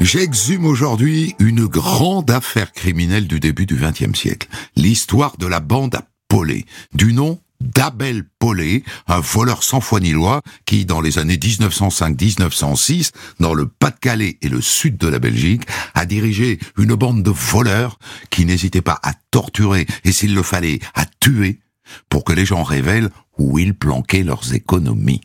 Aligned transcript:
J'exhume 0.00 0.64
aujourd'hui 0.64 1.34
une 1.38 1.66
grande 1.66 2.30
affaire 2.30 2.72
criminelle 2.72 3.28
du 3.28 3.38
début 3.38 3.66
du 3.66 3.76
XXe 3.76 4.18
siècle. 4.18 4.48
L'histoire 4.74 5.36
de 5.36 5.46
la 5.46 5.60
bande 5.60 5.94
à 5.94 6.08
Paulet, 6.28 6.64
du 6.94 7.12
nom 7.12 7.40
d'Abel 7.60 8.24
Paulet, 8.38 8.82
un 9.06 9.20
voleur 9.20 9.62
sans 9.62 9.80
foi 9.80 10.00
ni 10.00 10.10
loi 10.10 10.42
qui, 10.64 10.86
dans 10.86 11.00
les 11.00 11.18
années 11.18 11.36
1905-1906, 11.36 13.12
dans 13.38 13.54
le 13.54 13.66
Pas-de-Calais 13.68 14.38
et 14.42 14.48
le 14.48 14.60
sud 14.60 14.96
de 14.96 15.08
la 15.08 15.18
Belgique, 15.18 15.62
a 15.94 16.06
dirigé 16.06 16.58
une 16.78 16.94
bande 16.94 17.22
de 17.22 17.30
voleurs 17.30 17.98
qui 18.30 18.44
n'hésitaient 18.44 18.80
pas 18.80 18.98
à 19.02 19.12
torturer 19.30 19.86
et, 20.04 20.12
s'il 20.12 20.34
le 20.34 20.42
fallait, 20.42 20.80
à 20.94 21.04
tuer 21.20 21.60
pour 22.08 22.24
que 22.24 22.32
les 22.32 22.46
gens 22.46 22.62
révèlent 22.62 23.10
où 23.38 23.58
ils 23.58 23.74
planquaient 23.74 24.22
leurs 24.22 24.54
économies. 24.54 25.20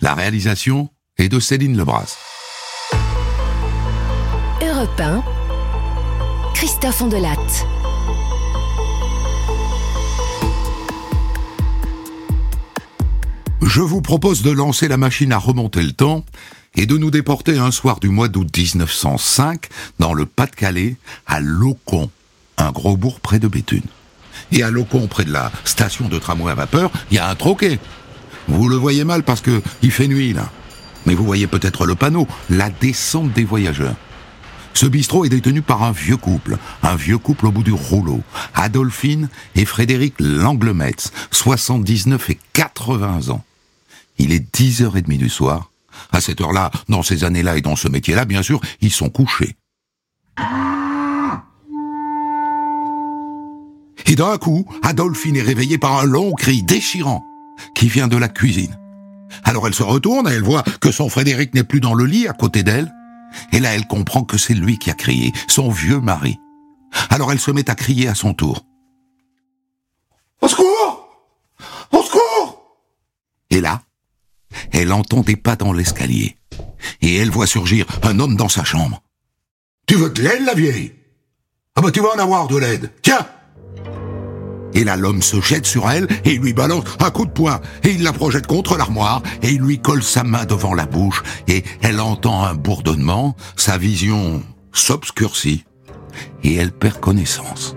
La 0.00 0.14
réalisation 0.14 0.90
est 1.18 1.28
de 1.28 1.40
Céline 1.40 1.76
Lebras. 1.76 2.16
Europe 4.62 5.00
1. 5.00 5.22
Christophe 6.54 7.02
Andelatte. 7.02 7.66
Je 13.62 13.80
vous 13.82 14.00
propose 14.00 14.42
de 14.42 14.50
lancer 14.50 14.88
la 14.88 14.96
machine 14.96 15.32
à 15.32 15.38
remonter 15.38 15.82
le 15.82 15.92
temps 15.92 16.24
et 16.76 16.86
de 16.86 16.96
nous 16.96 17.10
déporter 17.10 17.58
un 17.58 17.70
soir 17.70 18.00
du 18.00 18.08
mois 18.08 18.28
d'août 18.28 18.48
1905 18.56 19.68
dans 19.98 20.14
le 20.14 20.24
Pas-de-Calais 20.24 20.96
à 21.26 21.40
Locon, 21.40 22.10
un 22.58 22.70
gros 22.70 22.96
bourg 22.96 23.20
près 23.20 23.38
de 23.38 23.48
Béthune. 23.48 23.82
Et 24.52 24.62
à 24.62 24.70
Locon, 24.70 25.06
près 25.08 25.24
de 25.24 25.32
la 25.32 25.50
station 25.64 26.08
de 26.08 26.18
tramway 26.18 26.52
à 26.52 26.54
vapeur, 26.54 26.90
il 27.10 27.16
y 27.16 27.18
a 27.18 27.28
un 27.28 27.34
troquet. 27.34 27.78
Vous 28.48 28.68
le 28.68 28.76
voyez 28.76 29.04
mal 29.04 29.22
parce 29.22 29.40
que 29.40 29.62
il 29.82 29.90
fait 29.90 30.08
nuit 30.08 30.32
là. 30.32 30.50
Mais 31.04 31.14
vous 31.14 31.24
voyez 31.24 31.46
peut-être 31.46 31.86
le 31.86 31.94
panneau, 31.94 32.26
la 32.50 32.70
descente 32.70 33.32
des 33.32 33.44
voyageurs. 33.44 33.94
Ce 34.74 34.86
bistrot 34.86 35.24
est 35.24 35.30
détenu 35.30 35.62
par 35.62 35.82
un 35.84 35.92
vieux 35.92 36.18
couple, 36.18 36.58
un 36.82 36.96
vieux 36.96 37.16
couple 37.16 37.46
au 37.46 37.50
bout 37.50 37.62
du 37.62 37.72
rouleau, 37.72 38.20
Adolphine 38.54 39.30
et 39.54 39.64
Frédéric 39.64 40.14
Langlemetz, 40.18 41.12
79 41.30 42.30
et 42.30 42.38
80 42.52 43.30
ans. 43.30 43.42
Il 44.18 44.32
est 44.32 44.54
10h30 44.54 45.16
du 45.16 45.28
soir. 45.30 45.70
À 46.12 46.20
cette 46.20 46.42
heure-là, 46.42 46.70
dans 46.90 47.02
ces 47.02 47.24
années-là 47.24 47.56
et 47.56 47.62
dans 47.62 47.76
ce 47.76 47.88
métier-là, 47.88 48.26
bien 48.26 48.42
sûr, 48.42 48.60
ils 48.82 48.92
sont 48.92 49.08
couchés. 49.08 49.56
Et 54.04 54.14
d'un 54.14 54.36
coup, 54.36 54.66
Adolphine 54.82 55.36
est 55.36 55.42
réveillée 55.42 55.78
par 55.78 55.98
un 55.98 56.04
long 56.04 56.32
cri 56.32 56.62
déchirant 56.62 57.24
qui 57.74 57.88
vient 57.88 58.08
de 58.08 58.16
la 58.16 58.28
cuisine. 58.28 58.76
Alors 59.44 59.66
elle 59.66 59.74
se 59.74 59.82
retourne 59.82 60.28
et 60.28 60.32
elle 60.32 60.42
voit 60.42 60.62
que 60.80 60.90
son 60.90 61.08
Frédéric 61.08 61.54
n'est 61.54 61.64
plus 61.64 61.80
dans 61.80 61.94
le 61.94 62.04
lit 62.04 62.28
à 62.28 62.32
côté 62.32 62.62
d'elle. 62.62 62.92
Et 63.52 63.60
là, 63.60 63.74
elle 63.74 63.86
comprend 63.86 64.24
que 64.24 64.38
c'est 64.38 64.54
lui 64.54 64.78
qui 64.78 64.90
a 64.90 64.94
crié, 64.94 65.32
son 65.48 65.70
vieux 65.70 66.00
mari. 66.00 66.38
Alors 67.10 67.32
elle 67.32 67.40
se 67.40 67.50
met 67.50 67.68
à 67.68 67.74
crier 67.74 68.08
à 68.08 68.14
son 68.14 68.34
tour. 68.34 68.64
Au 70.40 70.48
secours 70.48 71.08
Au 71.92 72.02
secours 72.02 72.78
Et 73.50 73.60
là, 73.60 73.82
elle 74.72 74.92
entend 74.92 75.20
des 75.20 75.36
pas 75.36 75.56
dans 75.56 75.72
l'escalier. 75.72 76.36
Et 77.00 77.16
elle 77.16 77.30
voit 77.30 77.46
surgir 77.46 77.86
un 78.02 78.18
homme 78.20 78.36
dans 78.36 78.48
sa 78.48 78.64
chambre. 78.64 79.02
Tu 79.86 79.94
veux 79.96 80.10
de 80.10 80.22
l'aide, 80.22 80.44
la 80.44 80.54
vieille? 80.54 80.92
Ah 81.74 81.82
bah 81.82 81.90
tu 81.90 82.00
vas 82.00 82.14
en 82.14 82.18
avoir 82.18 82.48
de 82.48 82.56
l'aide. 82.56 82.90
Tiens 83.02 83.26
et 84.76 84.84
là, 84.84 84.96
l'homme 84.96 85.22
se 85.22 85.40
jette 85.40 85.64
sur 85.64 85.90
elle 85.90 86.06
et 86.26 86.36
lui 86.36 86.52
balance 86.52 86.84
un 87.00 87.10
coup 87.10 87.24
de 87.24 87.30
poing. 87.30 87.62
Et 87.82 87.92
il 87.92 88.02
la 88.02 88.12
projette 88.12 88.46
contre 88.46 88.76
l'armoire 88.76 89.22
et 89.42 89.48
il 89.48 89.62
lui 89.62 89.80
colle 89.80 90.02
sa 90.02 90.22
main 90.22 90.44
devant 90.44 90.74
la 90.74 90.84
bouche 90.84 91.22
et 91.48 91.64
elle 91.80 91.98
entend 91.98 92.44
un 92.44 92.54
bourdonnement. 92.54 93.34
Sa 93.56 93.78
vision 93.78 94.42
s'obscurcit 94.72 95.64
et 96.42 96.54
elle 96.56 96.72
perd 96.72 97.00
connaissance. 97.00 97.74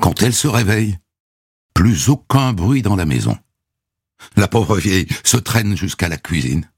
Quand 0.00 0.22
elle 0.22 0.32
se 0.32 0.48
réveille, 0.48 0.96
plus 1.74 2.08
aucun 2.08 2.54
bruit 2.54 2.80
dans 2.80 2.96
la 2.96 3.04
maison. 3.04 3.36
La 4.36 4.48
pauvre 4.48 4.78
vieille 4.78 5.06
se 5.22 5.36
traîne 5.36 5.76
jusqu'à 5.76 6.08
la 6.08 6.16
cuisine. 6.16 6.70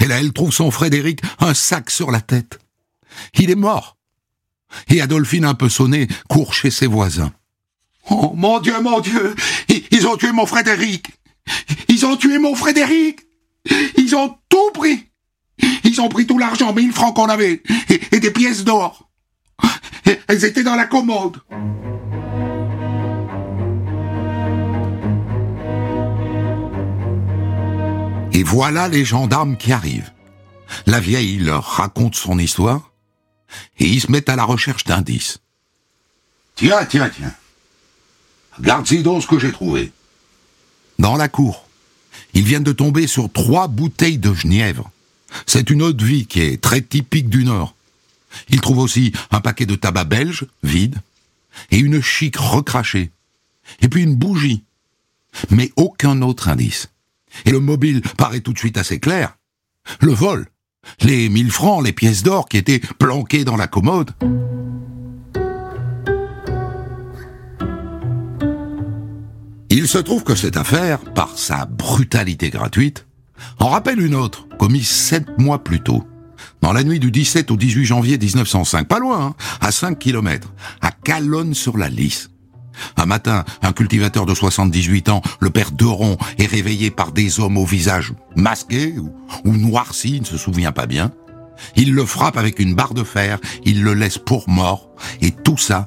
Et 0.00 0.06
là, 0.06 0.18
elle 0.18 0.32
trouve 0.32 0.52
son 0.52 0.70
Frédéric 0.70 1.20
un 1.40 1.52
sac 1.52 1.90
sur 1.90 2.10
la 2.10 2.22
tête. 2.22 2.58
Il 3.34 3.50
est 3.50 3.54
mort. 3.54 3.95
Et 4.88 5.00
Adolphine, 5.00 5.44
un 5.44 5.54
peu 5.54 5.68
sonnée, 5.68 6.08
court 6.28 6.54
chez 6.54 6.70
ses 6.70 6.86
voisins. 6.86 7.32
Oh, 8.10 8.32
mon 8.36 8.60
Dieu, 8.60 8.80
mon 8.80 9.00
Dieu, 9.00 9.34
ils 9.90 10.06
ont 10.06 10.16
tué 10.16 10.32
mon 10.32 10.46
Frédéric. 10.46 11.10
Ils 11.88 12.06
ont 12.06 12.16
tué 12.16 12.38
mon 12.38 12.54
Frédéric. 12.54 13.20
Ils 13.96 14.14
ont 14.14 14.36
tout 14.48 14.70
pris. 14.72 15.06
Ils 15.84 16.00
ont 16.00 16.08
pris 16.08 16.26
tout 16.26 16.38
l'argent, 16.38 16.72
mille 16.72 16.92
francs 16.92 17.16
qu'on 17.16 17.28
avait, 17.28 17.62
et, 17.88 18.00
et 18.12 18.20
des 18.20 18.30
pièces 18.30 18.64
d'or. 18.64 19.08
Elles 20.28 20.44
étaient 20.44 20.62
dans 20.62 20.76
la 20.76 20.86
commode. 20.86 21.40
Et 28.32 28.42
voilà 28.42 28.88
les 28.88 29.04
gendarmes 29.04 29.56
qui 29.56 29.72
arrivent. 29.72 30.12
La 30.84 31.00
vieille 31.00 31.38
leur 31.38 31.64
raconte 31.64 32.14
son 32.14 32.38
histoire, 32.38 32.92
et 33.78 33.86
ils 33.86 34.00
se 34.00 34.10
mettent 34.10 34.28
à 34.28 34.36
la 34.36 34.44
recherche 34.44 34.84
d'indices. 34.84 35.38
Tiens, 36.54 36.84
tiens, 36.84 37.10
tiens. 37.14 37.34
Regarde-y 38.58 39.02
donc 39.02 39.22
ce 39.22 39.26
que 39.26 39.38
j'ai 39.38 39.52
trouvé. 39.52 39.92
Dans 40.98 41.16
la 41.16 41.28
cour, 41.28 41.68
ils 42.32 42.44
viennent 42.44 42.64
de 42.64 42.72
tomber 42.72 43.06
sur 43.06 43.30
trois 43.30 43.68
bouteilles 43.68 44.18
de 44.18 44.32
genièvre. 44.32 44.90
C'est 45.46 45.70
une 45.70 45.82
eau 45.82 45.92
de 45.92 46.04
vie 46.04 46.26
qui 46.26 46.40
est 46.40 46.60
très 46.60 46.80
typique 46.80 47.28
du 47.28 47.44
Nord. 47.44 47.74
Ils 48.48 48.60
trouvent 48.60 48.78
aussi 48.78 49.12
un 49.30 49.40
paquet 49.40 49.66
de 49.66 49.74
tabac 49.74 50.04
belge, 50.04 50.46
vide, 50.62 50.98
et 51.70 51.78
une 51.78 52.00
chic 52.00 52.36
recrachée, 52.36 53.10
et 53.80 53.88
puis 53.88 54.02
une 54.02 54.16
bougie. 54.16 54.64
Mais 55.50 55.70
aucun 55.76 56.22
autre 56.22 56.48
indice. 56.48 56.88
Et 57.44 57.50
le 57.50 57.60
mobile 57.60 58.00
paraît 58.16 58.40
tout 58.40 58.52
de 58.52 58.58
suite 58.58 58.78
assez 58.78 58.98
clair. 58.98 59.36
Le 60.00 60.12
vol 60.12 60.46
les 61.00 61.28
mille 61.28 61.50
francs, 61.50 61.84
les 61.84 61.92
pièces 61.92 62.22
d'or 62.22 62.48
qui 62.48 62.56
étaient 62.56 62.80
planquées 62.98 63.44
dans 63.44 63.56
la 63.56 63.66
commode. 63.66 64.10
Il 69.70 69.88
se 69.88 69.98
trouve 69.98 70.24
que 70.24 70.34
cette 70.34 70.56
affaire, 70.56 71.00
par 71.14 71.36
sa 71.36 71.66
brutalité 71.66 72.50
gratuite, 72.50 73.06
en 73.58 73.68
rappelle 73.68 74.00
une 74.00 74.14
autre, 74.14 74.48
commise 74.58 74.88
sept 74.88 75.38
mois 75.38 75.62
plus 75.62 75.80
tôt, 75.80 76.04
dans 76.62 76.72
la 76.72 76.82
nuit 76.82 76.98
du 76.98 77.10
17 77.10 77.50
au 77.50 77.56
18 77.56 77.84
janvier 77.84 78.18
1905, 78.18 78.88
pas 78.88 78.98
loin, 78.98 79.26
hein, 79.26 79.34
à 79.60 79.70
5 79.70 79.98
kilomètres, 79.98 80.52
à 80.80 80.90
Calonne-sur-la-Lys. 80.90 82.30
Un 82.96 83.06
matin, 83.06 83.44
un 83.62 83.72
cultivateur 83.72 84.26
de 84.26 84.34
78 84.34 85.08
ans, 85.08 85.22
le 85.40 85.50
père 85.50 85.72
Deron, 85.72 86.16
est 86.38 86.46
réveillé 86.46 86.90
par 86.90 87.12
des 87.12 87.40
hommes 87.40 87.56
au 87.56 87.64
visage 87.64 88.12
masqué 88.34 88.94
ou, 88.98 89.12
ou 89.44 89.56
noirci, 89.56 90.16
il 90.16 90.20
ne 90.20 90.26
se 90.26 90.38
souvient 90.38 90.72
pas 90.72 90.86
bien. 90.86 91.12
Il 91.74 91.94
le 91.94 92.04
frappe 92.04 92.36
avec 92.36 92.58
une 92.58 92.74
barre 92.74 92.94
de 92.94 93.04
fer, 93.04 93.38
il 93.64 93.82
le 93.82 93.94
laisse 93.94 94.18
pour 94.18 94.48
mort, 94.48 94.90
et 95.20 95.30
tout 95.30 95.56
ça 95.56 95.86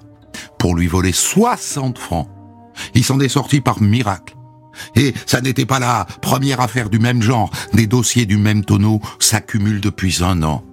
pour 0.58 0.76
lui 0.76 0.88
voler 0.88 1.12
60 1.12 1.98
francs. 1.98 2.28
Il 2.94 3.04
s'en 3.04 3.20
est 3.20 3.30
sorti 3.30 3.62
par 3.62 3.82
miracle. 3.82 4.36
Et 4.96 5.14
ça 5.26 5.42
n'était 5.42 5.66
pas 5.66 5.80
la 5.80 6.06
première 6.22 6.62
affaire 6.62 6.90
du 6.90 7.00
même 7.00 7.22
genre. 7.22 7.52
Des 7.74 7.88
dossiers 7.88 8.26
du 8.26 8.38
même 8.38 8.64
tonneau 8.64 9.02
s'accumulent 9.20 9.82
depuis 9.82 10.24
un 10.24 10.42
an. 10.44 10.64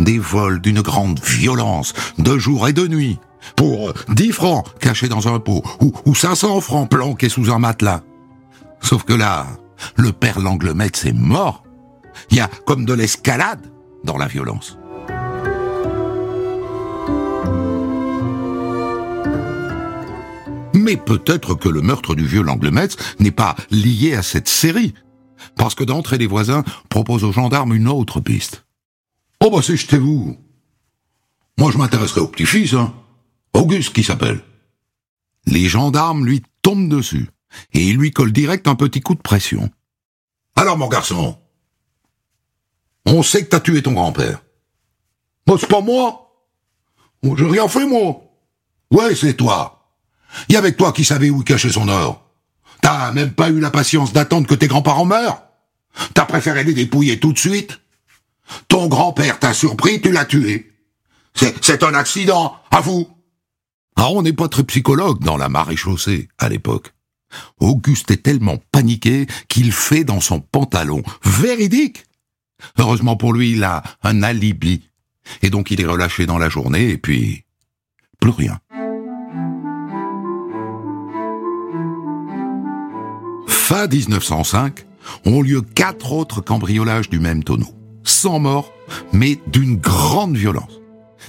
Des 0.00 0.18
vols 0.18 0.60
d'une 0.60 0.80
grande 0.80 1.20
violence, 1.20 1.92
de 2.18 2.38
jour 2.38 2.68
et 2.68 2.72
de 2.72 2.86
nuit 2.86 3.18
pour 3.56 3.92
10 4.08 4.32
francs 4.32 4.66
cachés 4.78 5.08
dans 5.08 5.28
un 5.28 5.38
pot, 5.38 5.62
ou, 5.80 5.92
ou 6.04 6.14
500 6.14 6.60
francs 6.60 6.88
planqués 6.88 7.28
sous 7.28 7.50
un 7.50 7.58
matelas. 7.58 8.02
Sauf 8.80 9.04
que 9.04 9.12
là, 9.12 9.46
le 9.96 10.12
père 10.12 10.40
Langlemetz 10.40 11.04
est 11.04 11.12
mort. 11.12 11.64
Il 12.30 12.36
y 12.36 12.40
a 12.40 12.48
comme 12.66 12.84
de 12.84 12.92
l'escalade 12.92 13.70
dans 14.04 14.16
la 14.16 14.26
violence. 14.26 14.78
Mais 20.74 20.96
peut-être 20.96 21.54
que 21.54 21.68
le 21.68 21.80
meurtre 21.80 22.14
du 22.14 22.26
vieux 22.26 22.42
Langlemetz 22.42 22.96
n'est 23.20 23.30
pas 23.30 23.54
lié 23.70 24.14
à 24.14 24.22
cette 24.22 24.48
série. 24.48 24.94
Parce 25.56 25.74
que 25.74 25.84
d'entrée 25.84 26.18
les 26.18 26.26
voisins 26.26 26.64
proposent 26.88 27.24
aux 27.24 27.32
gendarmes 27.32 27.74
une 27.74 27.88
autre 27.88 28.20
piste. 28.20 28.64
Oh 29.44 29.50
bah 29.50 29.60
c'est 29.62 29.76
jetez-vous. 29.76 30.36
Moi 31.58 31.70
je 31.70 31.78
m'intéresserai 31.78 32.20
au 32.20 32.28
petit-fils, 32.28 32.74
hein. 32.74 32.92
Auguste 33.54 33.92
qui 33.92 34.02
s'appelle. 34.02 34.42
Les 35.46 35.68
gendarmes 35.68 36.24
lui 36.24 36.42
tombent 36.62 36.88
dessus 36.88 37.28
et 37.72 37.86
ils 37.86 37.96
lui 37.96 38.12
collent 38.12 38.32
direct 38.32 38.66
un 38.68 38.74
petit 38.74 39.00
coup 39.00 39.14
de 39.14 39.20
pression. 39.20 39.70
Alors 40.56 40.78
mon 40.78 40.88
garçon, 40.88 41.38
on 43.06 43.22
sait 43.22 43.44
que 43.44 43.50
t'as 43.50 43.60
tué 43.60 43.82
ton 43.82 43.92
grand-père. 43.92 44.42
Moi, 45.46 45.58
c'est 45.60 45.68
pas 45.68 45.80
moi. 45.80 46.46
J'ai 47.22 47.46
rien 47.46 47.68
fait, 47.68 47.86
moi. 47.86 48.22
Ouais, 48.90 49.14
c'est 49.14 49.34
toi. 49.34 49.90
Y 50.48 50.56
avait 50.56 50.72
toi 50.72 50.92
qui 50.92 51.04
savais 51.04 51.30
où 51.30 51.40
il 51.40 51.44
cachait 51.44 51.72
son 51.72 51.88
or. 51.88 52.30
T'as 52.80 53.12
même 53.12 53.32
pas 53.32 53.50
eu 53.50 53.60
la 53.60 53.70
patience 53.70 54.12
d'attendre 54.12 54.46
que 54.46 54.54
tes 54.54 54.66
grands-parents 54.66 55.04
meurent 55.04 55.42
T'as 56.14 56.24
préféré 56.24 56.64
les 56.64 56.74
dépouiller 56.74 57.20
tout 57.20 57.32
de 57.32 57.38
suite 57.38 57.80
Ton 58.68 58.88
grand-père 58.88 59.38
t'a 59.38 59.54
surpris, 59.54 60.00
tu 60.00 60.10
l'as 60.10 60.24
tué. 60.24 60.72
C'est 61.34 61.82
un 61.82 61.94
accident, 61.94 62.56
à 62.70 62.80
vous. 62.80 63.08
Ah, 63.96 64.08
on 64.10 64.22
n'est 64.22 64.32
pas 64.32 64.48
très 64.48 64.64
psychologue 64.64 65.20
dans 65.20 65.36
la 65.36 65.48
marée 65.48 65.76
chaussée, 65.76 66.28
à 66.38 66.48
l'époque. 66.48 66.92
Auguste 67.60 68.10
est 68.10 68.22
tellement 68.22 68.58
paniqué 68.72 69.26
qu'il 69.48 69.72
fait 69.72 70.04
dans 70.04 70.20
son 70.20 70.40
pantalon. 70.40 71.02
Véridique 71.24 72.04
Heureusement 72.78 73.16
pour 73.16 73.32
lui, 73.32 73.52
il 73.52 73.64
a 73.64 73.82
un 74.02 74.22
alibi. 74.22 74.88
Et 75.42 75.50
donc 75.50 75.70
il 75.70 75.80
est 75.80 75.86
relâché 75.86 76.26
dans 76.26 76.38
la 76.38 76.48
journée, 76.48 76.90
et 76.90 76.98
puis... 76.98 77.44
plus 78.20 78.30
rien. 78.30 78.58
Fin 83.46 83.86
1905, 83.86 84.86
ont 85.24 85.42
lieu 85.42 85.62
quatre 85.62 86.12
autres 86.12 86.40
cambriolages 86.40 87.08
du 87.08 87.20
même 87.20 87.42
tonneau. 87.42 87.74
Sans 88.04 88.38
mort, 88.38 88.72
mais 89.12 89.38
d'une 89.46 89.76
grande 89.76 90.36
violence. 90.36 90.80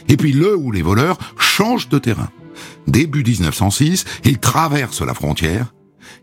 Et 0.07 0.18
puis 0.18 0.33
le 0.33 0.56
ou 0.56 0.71
les 0.71 0.81
voleurs 0.81 1.18
changent 1.38 1.89
de 1.89 2.00
terrain. 2.00 2.30
Début 2.88 3.24
1906, 3.24 4.06
ils 4.26 4.40
traversent 4.40 5.02
la 5.02 5.14
frontière 5.14 5.74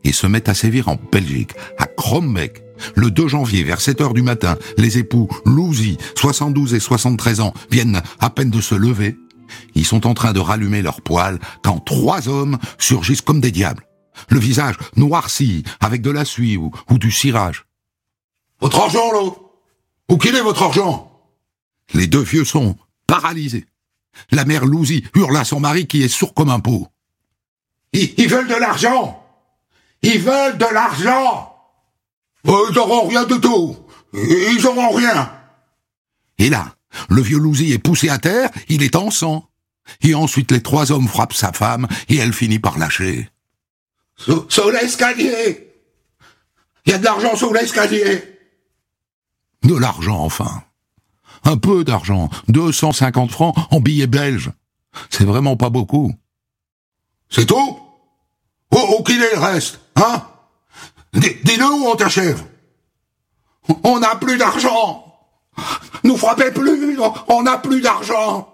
et 0.04 0.12
se 0.12 0.26
mettent 0.26 0.48
à 0.48 0.54
sévir 0.54 0.88
en 0.88 0.96
Belgique, 1.10 1.52
à 1.78 1.86
Krombeck. 1.86 2.62
Le 2.94 3.10
2 3.10 3.28
janvier, 3.28 3.62
vers 3.62 3.80
7 3.80 4.00
heures 4.00 4.14
du 4.14 4.22
matin, 4.22 4.56
les 4.78 4.98
époux 4.98 5.28
Louzy, 5.44 5.98
72 6.16 6.74
et 6.74 6.80
73 6.80 7.40
ans, 7.40 7.54
viennent 7.70 8.02
à 8.20 8.30
peine 8.30 8.50
de 8.50 8.60
se 8.60 8.74
lever. 8.74 9.16
Ils 9.74 9.84
sont 9.84 10.06
en 10.06 10.14
train 10.14 10.32
de 10.32 10.40
rallumer 10.40 10.80
leurs 10.82 11.02
poils 11.02 11.38
quand 11.62 11.80
trois 11.80 12.28
hommes 12.28 12.58
surgissent 12.78 13.20
comme 13.20 13.40
des 13.40 13.50
diables. 13.50 13.86
Le 14.28 14.38
visage 14.38 14.76
noirci, 14.96 15.64
avec 15.80 16.02
de 16.02 16.10
la 16.10 16.24
suie 16.24 16.56
ou, 16.56 16.70
ou 16.90 16.98
du 16.98 17.10
cirage. 17.10 17.66
Votre 18.60 18.80
argent, 18.80 19.12
là 19.12 19.30
Où 20.10 20.18
qu'il 20.18 20.36
est 20.36 20.42
votre 20.42 20.62
argent? 20.62 21.10
Les 21.94 22.06
deux 22.06 22.22
vieux 22.22 22.44
sont 22.44 22.76
paralysés. 23.06 23.66
La 24.30 24.44
mère 24.44 24.64
Louzy 24.64 25.04
hurle 25.14 25.36
à 25.36 25.44
son 25.44 25.60
mari 25.60 25.86
qui 25.86 26.02
est 26.02 26.08
sourd 26.08 26.34
comme 26.34 26.50
un 26.50 26.60
pot. 26.60 26.88
Ils, 27.92 28.28
veulent 28.28 28.48
de 28.48 28.54
l'argent. 28.54 29.24
Ils 30.02 30.20
veulent 30.20 30.58
de 30.58 30.72
l'argent. 30.72 31.56
Oh, 32.46 32.66
Ils 32.68 32.74
n'auront 32.74 33.08
rien 33.08 33.24
du 33.24 33.40
tout. 33.40 33.76
Ils 34.12 34.60
n'auront 34.62 34.90
rien. 34.90 35.32
Et 36.38 36.48
là, 36.48 36.74
le 37.08 37.22
vieux 37.22 37.38
Louzy 37.38 37.72
est 37.72 37.78
poussé 37.78 38.08
à 38.08 38.18
terre, 38.18 38.50
il 38.68 38.82
est 38.82 38.96
en 38.96 39.10
sang. 39.10 39.48
Et 40.02 40.14
ensuite 40.14 40.52
les 40.52 40.62
trois 40.62 40.92
hommes 40.92 41.08
frappent 41.08 41.32
sa 41.32 41.52
femme 41.52 41.88
et 42.08 42.16
elle 42.16 42.32
finit 42.32 42.60
par 42.60 42.78
lâcher. 42.78 43.28
Sous, 44.16 44.46
sous 44.48 44.70
l'escalier. 44.70 45.66
Il 46.86 46.92
y 46.92 46.94
a 46.94 46.98
de 46.98 47.04
l'argent 47.04 47.34
sous 47.34 47.52
l'escalier. 47.52 48.22
De 49.64 49.74
l'argent 49.74 50.20
enfin 50.20 50.62
un 51.44 51.56
peu 51.56 51.84
d'argent, 51.84 52.28
250 52.48 53.30
francs 53.30 53.54
en 53.70 53.80
billets 53.80 54.06
belges. 54.06 54.52
C'est 55.08 55.24
vraiment 55.24 55.56
pas 55.56 55.70
beaucoup. 55.70 56.12
C'est 57.28 57.46
tout? 57.46 57.78
Où, 58.72 58.78
où 58.98 59.02
qu'il 59.02 59.22
est 59.22 59.34
le 59.34 59.40
reste, 59.40 59.80
hein? 59.96 60.22
Dis-le 61.12 61.64
où 61.64 61.86
on 61.86 61.96
t'achève. 61.96 62.42
On 63.84 64.00
n'a 64.00 64.16
plus 64.16 64.38
d'argent 64.38 65.04
Nous 66.04 66.16
frappez 66.16 66.50
plus, 66.50 66.98
on 67.28 67.42
n'a 67.42 67.58
plus 67.58 67.80
d'argent 67.80 68.52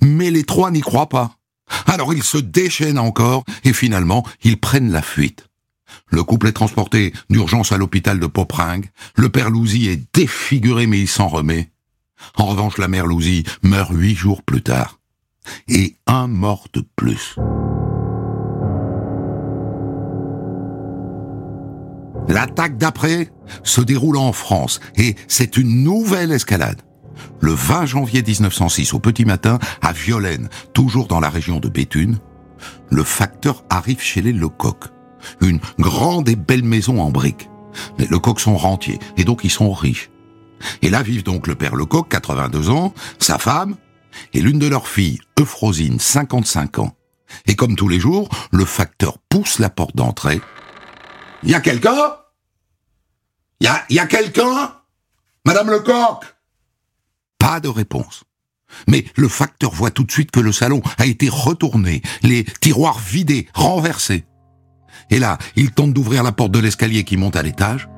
Mais 0.00 0.30
les 0.30 0.44
trois 0.44 0.70
n'y 0.70 0.80
croient 0.80 1.08
pas. 1.08 1.36
Alors 1.86 2.12
ils 2.12 2.22
se 2.22 2.38
déchaînent 2.38 2.98
encore 2.98 3.44
et 3.64 3.72
finalement 3.72 4.24
ils 4.42 4.60
prennent 4.60 4.92
la 4.92 5.02
fuite. 5.02 5.48
Le 6.08 6.22
couple 6.22 6.48
est 6.48 6.52
transporté 6.52 7.12
d'urgence 7.30 7.72
à 7.72 7.78
l'hôpital 7.78 8.20
de 8.20 8.26
Popringue. 8.26 8.90
Le 9.16 9.28
père 9.28 9.50
Louzy 9.50 9.88
est 9.88 10.02
défiguré 10.14 10.86
mais 10.86 11.00
il 11.00 11.08
s'en 11.08 11.28
remet. 11.28 11.70
En 12.36 12.46
revanche, 12.46 12.78
la 12.78 12.88
mère 12.88 13.06
meurt 13.62 13.92
huit 13.92 14.14
jours 14.14 14.42
plus 14.42 14.62
tard. 14.62 14.98
Et 15.68 15.96
un 16.06 16.26
mort 16.26 16.66
de 16.72 16.84
plus. 16.96 17.36
L'attaque 22.28 22.78
d'après 22.78 23.30
se 23.62 23.82
déroule 23.82 24.16
en 24.16 24.32
France 24.32 24.80
et 24.96 25.14
c'est 25.28 25.56
une 25.58 25.82
nouvelle 25.84 26.32
escalade. 26.32 26.80
Le 27.40 27.52
20 27.52 27.86
janvier 27.86 28.22
1906 28.22 28.94
au 28.94 28.98
petit 28.98 29.24
matin, 29.24 29.58
à 29.82 29.92
Violaine, 29.92 30.48
toujours 30.72 31.06
dans 31.06 31.20
la 31.20 31.28
région 31.28 31.60
de 31.60 31.68
Béthune, 31.68 32.18
le 32.90 33.04
facteur 33.04 33.64
arrive 33.68 34.00
chez 34.00 34.22
les 34.22 34.32
Lecoq. 34.32 34.84
Une 35.40 35.60
grande 35.78 36.28
et 36.28 36.36
belle 36.36 36.64
maison 36.64 37.00
en 37.00 37.10
briques. 37.10 37.50
Les 37.98 38.06
Lecoq 38.06 38.40
sont 38.40 38.56
rentiers 38.56 38.98
et 39.16 39.24
donc 39.24 39.40
ils 39.44 39.50
sont 39.50 39.72
riches. 39.72 40.10
Et 40.82 40.90
là 40.90 41.02
vivent 41.02 41.22
donc 41.22 41.46
le 41.46 41.54
père 41.54 41.74
Lecoq, 41.74 42.08
82 42.08 42.70
ans, 42.70 42.94
sa 43.18 43.38
femme, 43.38 43.76
et 44.32 44.40
l'une 44.40 44.58
de 44.58 44.66
leurs 44.66 44.88
filles, 44.88 45.20
Euphrosine, 45.38 45.98
55 45.98 46.78
ans. 46.78 46.96
Et 47.46 47.56
comme 47.56 47.76
tous 47.76 47.88
les 47.88 47.98
jours, 47.98 48.28
le 48.52 48.64
facteur 48.64 49.18
pousse 49.28 49.58
la 49.58 49.70
porte 49.70 49.96
d'entrée. 49.96 50.40
Y 51.42 51.54
a 51.54 51.60
quelqu'un 51.60 52.16
Y 53.60 53.66
a, 53.66 53.84
y 53.90 53.98
a 53.98 54.06
quelqu'un? 54.06 54.74
Madame 55.44 55.70
Lecoq 55.70 56.24
Pas 57.38 57.60
de 57.60 57.68
réponse. 57.68 58.24
Mais 58.88 59.04
le 59.16 59.28
facteur 59.28 59.72
voit 59.72 59.90
tout 59.90 60.04
de 60.04 60.10
suite 60.10 60.30
que 60.30 60.40
le 60.40 60.52
salon 60.52 60.82
a 60.98 61.06
été 61.06 61.28
retourné, 61.28 62.02
les 62.22 62.44
tiroirs 62.60 62.98
vidés, 62.98 63.48
renversés. 63.54 64.24
Et 65.10 65.18
là, 65.18 65.38
il 65.54 65.70
tente 65.70 65.92
d'ouvrir 65.92 66.22
la 66.22 66.32
porte 66.32 66.52
de 66.52 66.58
l'escalier 66.58 67.04
qui 67.04 67.16
monte 67.16 67.36
à 67.36 67.42
l'étage, 67.42 67.88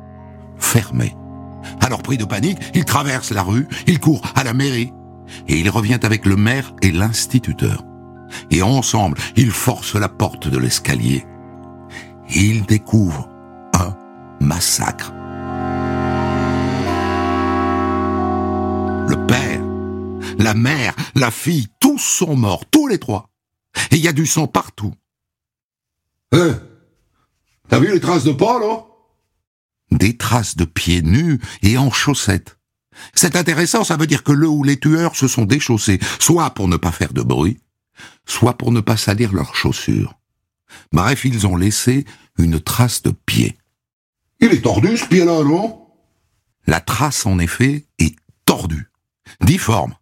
fermée. 0.59 1.15
Alors 1.81 2.03
pris 2.03 2.19
de 2.19 2.25
panique, 2.25 2.59
il 2.75 2.85
traverse 2.85 3.31
la 3.33 3.43
rue, 3.43 3.69
il 3.87 4.01
court 4.01 4.23
à 4.35 4.45
la 4.45 4.55
mairie, 4.55 4.93
et 5.49 5.59
il 5.59 5.69
revient 5.71 5.99
avec 6.03 6.27
le 6.27 6.37
maire 6.37 6.73
et 6.83 6.93
l'instituteur. 6.93 7.85
Et 8.51 8.63
ensemble, 8.63 9.19
ils 9.37 9.51
forcent 9.51 9.95
la 9.95 10.09
porte 10.09 10.49
de 10.49 10.59
l'escalier. 10.59 11.25
Ils 12.35 12.65
découvrent 12.65 13.29
un 13.75 13.97
massacre. 14.41 15.13
Le 19.09 19.27
père, 19.27 19.61
la 20.39 20.55
mère, 20.55 20.95
la 21.15 21.31
fille, 21.31 21.69
tous 21.81 21.99
sont 21.99 22.37
morts, 22.37 22.65
tous 22.71 22.89
les 22.89 22.99
trois. 22.99 23.31
Et 23.93 23.97
il 23.97 24.05
y 24.05 24.09
a 24.09 24.13
du 24.13 24.27
sang 24.27 24.47
partout. 24.47 24.93
Eh, 26.33 26.53
t'as 27.69 27.79
vu 27.79 27.93
les 27.93 28.01
traces 28.01 28.25
de 28.25 28.33
pas, 28.33 28.59
là 28.59 28.85
des 29.91 30.17
traces 30.17 30.57
de 30.57 30.65
pieds 30.65 31.03
nus 31.03 31.41
et 31.63 31.79
en 31.79 31.91
chaussettes. 31.91 32.59
C'est 33.15 33.37
intéressant, 33.37 33.85
ça 33.85 33.97
veut 33.97 34.07
dire 34.07 34.25
que 34.25 34.33
le 34.33 34.49
ou 34.49 34.63
les 34.65 34.79
tueurs 34.79 35.17
se 35.17 35.29
sont 35.29 35.45
déchaussés, 35.45 36.01
soit 36.19 36.51
pour 36.51 36.69
ne 36.69 36.77
pas 36.77 36.93
faire 36.93 37.13
de 37.13 37.23
bruit, 37.23 37.61
soit 38.27 38.57
pour 38.57 38.73
ne 38.73 38.81
pas 38.81 38.97
salir 38.97 39.33
leurs 39.33 39.55
chaussures. 39.55 40.15
Bref, 40.93 41.25
ils 41.25 41.47
ont 41.47 41.57
laissé 41.57 42.05
une 42.39 42.61
trace 42.61 43.03
de 43.03 43.11
pied. 43.11 43.57
Il 44.41 44.53
est 44.53 44.63
tordu 44.63 44.97
ce 44.97 45.07
pied-là, 45.07 45.45
non? 45.45 45.83
La 46.67 46.81
trace, 46.81 47.27
en 47.27 47.39
effet, 47.39 47.87
est 47.99 48.17
tordue, 48.45 48.91
difforme. 49.41 49.95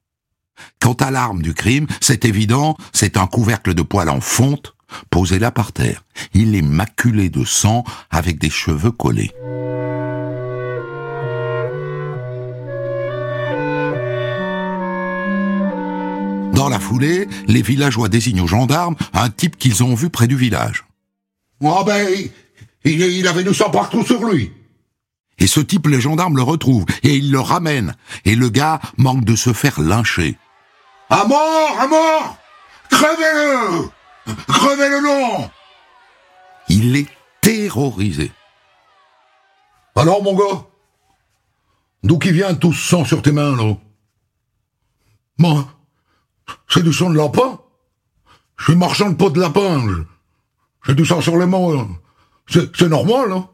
Quant 0.81 0.95
à 0.95 1.11
l'arme 1.11 1.43
du 1.43 1.55
crime, 1.55 1.87
c'est 2.00 2.25
évident, 2.25 2.76
c'est 2.93 3.17
un 3.17 3.26
couvercle 3.26 3.75
de 3.75 3.83
poils 3.83 4.09
en 4.09 4.21
fonte, 4.21 4.74
posé 5.11 5.38
là 5.38 5.50
par 5.50 5.73
terre. 5.73 6.05
Il 6.33 6.55
est 6.55 6.62
maculé 6.62 7.31
de 7.31 7.45
sang 7.45 7.85
avec 8.11 8.38
des 8.38 8.50
cheveux 8.50 8.91
collés. 8.91 9.33
Dans 16.55 16.69
la 16.69 16.79
foulée, 16.79 17.29
les 17.49 17.62
villageois 17.62 18.09
désignent 18.09 18.41
aux 18.41 18.47
gendarmes 18.47 18.95
un 19.12 19.29
type 19.29 19.59
qu'ils 19.59 19.83
ont 19.83 19.95
vu 19.95 20.09
près 20.09 20.29
du 20.29 20.37
village. 20.37 20.85
Ah 21.64 21.83
ben, 21.85 22.09
il, 22.85 23.26
avait 23.26 23.45
du 23.45 23.53
sang 23.55 23.71
partout 23.71 24.05
sur 24.05 24.25
lui. 24.25 24.53
Et 25.38 25.47
ce 25.47 25.61
type, 25.61 25.87
les 25.88 26.00
gendarmes 26.00 26.37
le 26.37 26.43
retrouvent, 26.43 26.87
et 27.03 27.17
ils 27.17 27.33
le 27.33 27.41
ramènent, 27.41 27.97
et 28.25 28.37
le 28.37 28.50
gars 28.50 28.81
manque 28.97 29.25
de 29.25 29.35
se 29.35 29.53
faire 29.53 29.81
lyncher. 29.81 30.38
À 31.11 31.25
mort, 31.26 31.76
à 31.81 31.87
mort 31.87 32.38
Crevez-le 32.91 33.88
Crevez-le 34.26 35.02
non 35.02 35.50
Il 36.69 36.97
est 36.97 37.09
terrorisé. 37.40 38.33
Alors, 39.97 40.23
mon 40.23 40.35
gars 40.35 40.66
D'où 42.02 42.19
qui 42.19 42.33
vient 42.33 42.54
tout 42.54 42.73
ce 42.73 42.88
sang 42.88 43.04
sur 43.04 43.23
tes 43.23 43.33
mains, 43.33 43.57
là? 43.57 43.76
Moi, 45.38 45.66
c'est 46.69 46.83
du 46.83 46.93
sang 46.93 47.11
de 47.11 47.16
lapin. 47.16 47.59
Je 48.59 48.64
suis 48.64 48.76
marchand 48.76 49.11
de 49.11 49.16
peau 49.16 49.31
de 49.31 49.40
lapin. 49.40 50.04
J'ai 50.87 50.95
du 50.95 51.07
sang 51.07 51.23
sur 51.23 51.38
les 51.38 51.47
mains. 51.47 51.88
C'est 52.47 52.83
normal, 52.83 53.33
hein? 53.33 53.49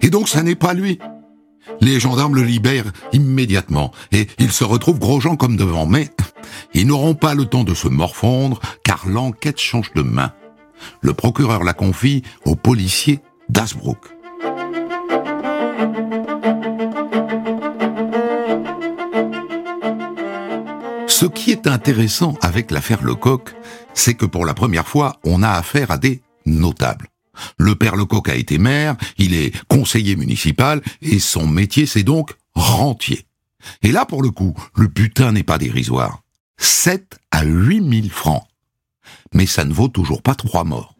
Et 0.00 0.08
donc, 0.08 0.28
ça 0.28 0.42
n'est 0.42 0.54
pas 0.54 0.72
lui. 0.72 0.98
Les 1.84 2.00
gendarmes 2.00 2.34
le 2.34 2.42
libèrent 2.42 2.90
immédiatement 3.12 3.92
et 4.10 4.26
il 4.38 4.50
se 4.50 4.64
retrouve 4.64 4.98
Grosjean 4.98 5.36
comme 5.36 5.54
devant. 5.54 5.84
Mais 5.84 6.08
Ils 6.72 6.86
n'auront 6.86 7.14
pas 7.14 7.34
le 7.34 7.44
temps 7.44 7.62
de 7.62 7.74
se 7.74 7.88
morfondre 7.88 8.58
car 8.84 9.06
l'enquête 9.06 9.60
change 9.60 9.92
de 9.92 10.00
main. 10.00 10.32
Le 11.02 11.12
procureur 11.12 11.62
la 11.62 11.74
confie 11.74 12.22
au 12.46 12.56
policier 12.56 13.20
d'Asbrook. 13.50 13.98
Ce 21.06 21.26
qui 21.26 21.50
est 21.50 21.66
intéressant 21.66 22.38
avec 22.40 22.70
l'affaire 22.70 23.04
Lecoq, 23.04 23.54
c'est 23.92 24.14
que 24.14 24.24
pour 24.24 24.46
la 24.46 24.54
première 24.54 24.88
fois, 24.88 25.16
on 25.22 25.42
a 25.42 25.50
affaire 25.50 25.90
à 25.90 25.98
des 25.98 26.22
notables. 26.46 27.08
Le 27.58 27.74
père 27.74 27.96
Lecoq 27.96 28.28
a 28.28 28.34
été 28.34 28.58
maire, 28.58 28.96
il 29.18 29.34
est 29.34 29.52
conseiller 29.68 30.16
municipal, 30.16 30.82
et 31.02 31.18
son 31.18 31.46
métier 31.46 31.86
c'est 31.86 32.02
donc 32.02 32.32
rentier. 32.54 33.26
Et 33.82 33.92
là, 33.92 34.04
pour 34.04 34.22
le 34.22 34.30
coup, 34.30 34.54
le 34.74 34.86
butin 34.88 35.32
n'est 35.32 35.42
pas 35.42 35.58
dérisoire. 35.58 36.22
7 36.58 37.18
à 37.30 37.44
8 37.44 38.02
000 38.02 38.08
francs. 38.08 38.44
Mais 39.32 39.46
ça 39.46 39.64
ne 39.64 39.72
vaut 39.72 39.88
toujours 39.88 40.22
pas 40.22 40.34
trois 40.34 40.64
morts. 40.64 40.94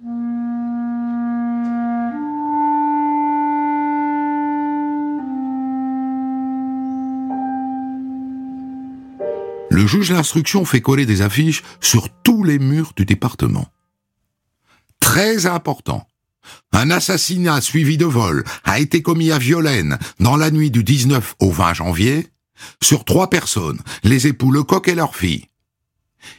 Le 9.71 9.89
juge 9.89 10.11
d'instruction 10.11 10.65
fait 10.65 10.81
coller 10.81 11.05
des 11.05 11.21
affiches 11.21 11.65
sur 11.81 12.09
tous 12.23 12.45
les 12.45 12.59
murs 12.59 12.93
du 12.95 13.05
département. 13.05 13.67
Très 15.01 15.47
important. 15.47 16.07
Un 16.73 16.91
assassinat 16.91 17.61
suivi 17.61 17.97
de 17.97 18.05
vol 18.05 18.45
a 18.65 18.81
été 18.81 19.03
commis 19.03 19.31
à 19.31 19.39
Violaine 19.39 19.99
dans 20.21 20.37
la 20.37 20.51
nuit 20.51 20.71
du 20.71 20.85
19 20.85 21.37
au 21.41 21.51
20 21.51 21.75
janvier 21.75 22.29
sur 22.83 23.05
trois 23.05 23.31
personnes, 23.31 23.81
les 24.03 24.27
époux 24.27 24.51
Lecoq 24.51 24.89
et 24.89 24.95
leur 24.95 25.17
fille. 25.17 25.49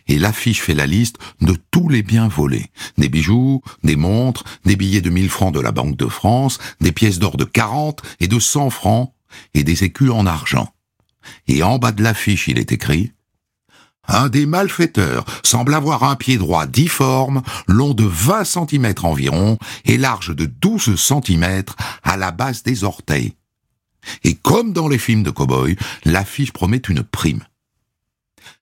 Et 0.07 0.17
l'affiche 0.17 0.61
fait 0.61 0.73
la 0.73 0.87
liste 0.87 1.17
de 1.41 1.55
tous 1.71 1.89
les 1.89 2.03
biens 2.03 2.27
volés. 2.27 2.71
Des 2.97 3.09
bijoux, 3.09 3.61
des 3.83 3.95
montres, 3.95 4.43
des 4.65 4.75
billets 4.75 5.01
de 5.01 5.09
1000 5.09 5.29
francs 5.29 5.53
de 5.53 5.59
la 5.59 5.71
Banque 5.71 5.97
de 5.97 6.07
France, 6.07 6.57
des 6.81 6.91
pièces 6.91 7.19
d'or 7.19 7.37
de 7.37 7.43
40 7.43 8.01
et 8.19 8.27
de 8.27 8.39
100 8.39 8.69
francs, 8.71 9.13
et 9.53 9.63
des 9.63 9.83
écus 9.83 10.11
en 10.11 10.25
argent. 10.25 10.73
Et 11.47 11.63
en 11.63 11.77
bas 11.77 11.91
de 11.91 12.03
l'affiche, 12.03 12.47
il 12.47 12.59
est 12.59 12.71
écrit 12.71 13.11
un 14.07 14.29
des 14.29 14.45
malfaiteurs 14.45 15.25
semble 15.43 15.73
avoir 15.73 16.03
un 16.03 16.15
pied 16.15 16.37
droit 16.37 16.65
difforme, 16.65 17.41
long 17.67 17.93
de 17.93 18.05
20 18.05 18.43
cm 18.43 18.93
environ 19.03 19.57
et 19.85 19.97
large 19.97 20.35
de 20.35 20.45
12 20.45 20.95
cm 20.95 21.63
à 22.03 22.17
la 22.17 22.31
base 22.31 22.63
des 22.63 22.83
orteils. 22.83 23.33
Et 24.23 24.35
comme 24.35 24.73
dans 24.73 24.87
les 24.87 24.99
films 24.99 25.23
de 25.23 25.31
cow-boy, 25.31 25.75
l'affiche 26.05 26.53
promet 26.53 26.77
une 26.77 27.03
prime. 27.03 27.43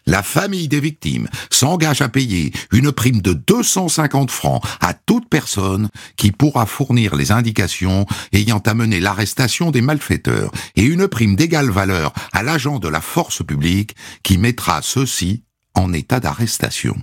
La 0.06 0.22
famille 0.22 0.68
des 0.68 0.80
victimes 0.80 1.30
s'engage 1.50 2.02
à 2.02 2.10
payer 2.10 2.52
une 2.72 2.92
prime 2.92 3.22
de 3.22 3.34
250 3.34 4.32
francs 4.32 4.64
à 4.82 4.94
toute 4.94 5.30
personne 5.30 5.90
qui 6.18 6.32
pourra 6.32 6.66
fournir 6.66 7.16
les 7.16 7.32
indications 7.32 8.06
ayant 8.34 8.60
amené 8.60 9.00
l'arrestation 9.00 9.72
des 9.72 9.82
malfaiteurs 9.82 10.52
et 10.76 10.84
une 10.84 11.08
prime 11.08 11.36
d'égale 11.36 11.70
valeur 11.70 12.14
à 12.34 12.44
l'agent 12.44 12.80
de 12.80 12.88
la 12.88 13.02
force 13.02 13.44
publique 13.44 13.96
qui 14.24 14.38
mettra 14.38 14.82
ceux-ci 14.82 15.44
en 15.74 15.94
état 15.94 16.20
d'arrestation. 16.20 16.96